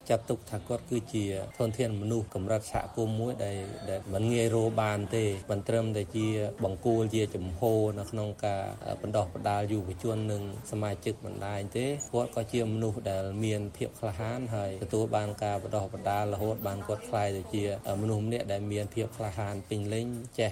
[0.09, 1.25] ចាត់ទុកថាគាត់គឺជា
[1.57, 3.57] ធនធានមនុស្សកម្រិតសហគមន៍មួយដែល
[3.89, 6.27] ដែលមិនងាយរកបានទេមិនត្រឹមតែជា
[6.63, 7.61] បង្គោលជាចំហ
[7.99, 8.63] នៅក្នុងការ
[9.01, 17.63] បណ្ដោះបណ្ដាលយុវជននិងសមាជិកបណ្ដាញទេគាត់ក៏ជាមនុស្សដែលមានភាពក្លាហានហើយទទួលបានការបណ្ដោះបណ្ដាលរហូតបានគាត់ខ្លាយទៅជា
[18.01, 20.07] មនុស្សម្នាក់ដែលមានភាពក្លាហានពេញលេញ
[20.39, 20.49] ចេ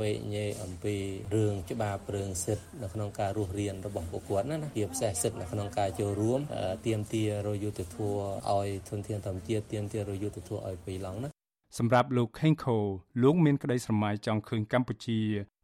[0.00, 0.96] វែកញែកអំពី
[1.34, 6.40] រឿងច្បាប់រឿងសិទ្ធិនៅក្នុងការរស់រានរបស់ពួកគាត់ណាណាជាពិសេសសិទ្ធិនៅក្នុងការចូលរួម
[6.86, 8.16] ទៀមទារយុទ្ធធัว
[8.52, 11.30] ឲ្យធនធានធម្មជាតិទៀមទារយុទ្ធធัวឲ្យពីឡងណា
[11.78, 12.78] សម្រាប់លោកខេងខូ
[13.22, 15.20] លោកមានក្តីស្រមៃចង់ឃើញកម្ពុជា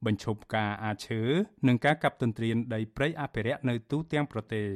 [0.06, 1.22] បញ្ឈប់ការអាឈើ
[1.68, 4.68] និងការកាប់ទន្ទ្រានដីព្រៃអភិរក្សនៅទូទាំងប្រទេស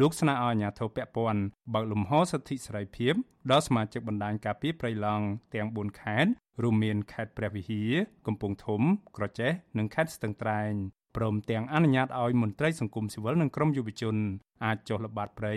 [0.00, 1.42] លោកស្នើឲ្យអាជ្ញាធរពាក់ព័ន្ធ
[1.74, 3.14] បើកលំហសិទ្ធិសេរីភាព
[3.50, 6.30] ដល់សមាជិកបណ្ដាញការពារព្រៃឡង់ទាំង4ខេត្ត
[6.62, 7.92] រួមមានខេត្តព្រះវិហារ
[8.26, 8.82] កំពង់ធំ
[9.16, 10.72] ក្រចេះ និងខេត្តស្ទឹងត្រែង
[11.16, 14.16] ព្រមទាំងអនុញ្ញាតឲ្យមន្ត្រីសង្គមស៊ីវិលនិងក្រមយុវជន
[14.64, 15.54] អាចចុះល្បាតព្រៃ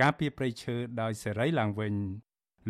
[0.00, 1.94] ការពារព្រៃឈើដោយសេរីឡើងវិញ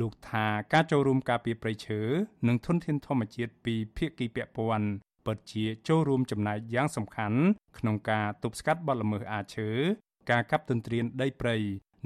[0.00, 2.00] លោកថាការចូលរួមការពារព្រៃឈើ
[2.48, 4.88] និងធនធានធម្មជាតិពីភាគីពាក់ព័ន្ធ
[5.26, 7.38] ពិតជាចូលរួមចំណែកយ៉ាងសំខាន់
[7.78, 9.70] ក្នុងការទប់ស្កាត់បទល្មើសអាឈើ
[10.30, 11.56] ការកាប់ទន្ទ្រានដីព្រៃ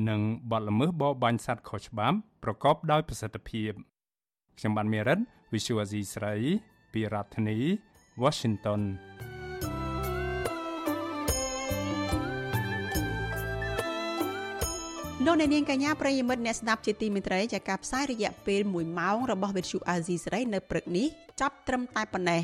[0.09, 3.73] និងបទល្មើសបរបាញ់សត្វខុសច្បាប់ប្រកបដោយប្រសិទ្ធភាព
[4.59, 5.19] ខ្ញុំបានមេរិត
[5.53, 6.35] Visual Asia ស្រី
[6.93, 7.59] ពីរដ្ឋធានី
[8.23, 8.83] Washington
[15.25, 21.07] លោកអ្នកនាងកញ្ញាប្រិយមិត្តអ្នកស្ដាប់ជាទីមេត្រីចាការផ្សាយរយៈពេល1ម៉ោងរបស់វិទ្យុអាស៊ីសេរីនៅព្រឹកនេះ
[21.41, 22.43] ចាប់ត្រឹមតែប៉ុណ្ណេះ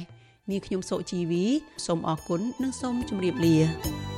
[0.51, 1.45] នាងខ្ញុំសុជីវី
[1.87, 4.14] សូមអរគុណនិងសូមជម្រាបលា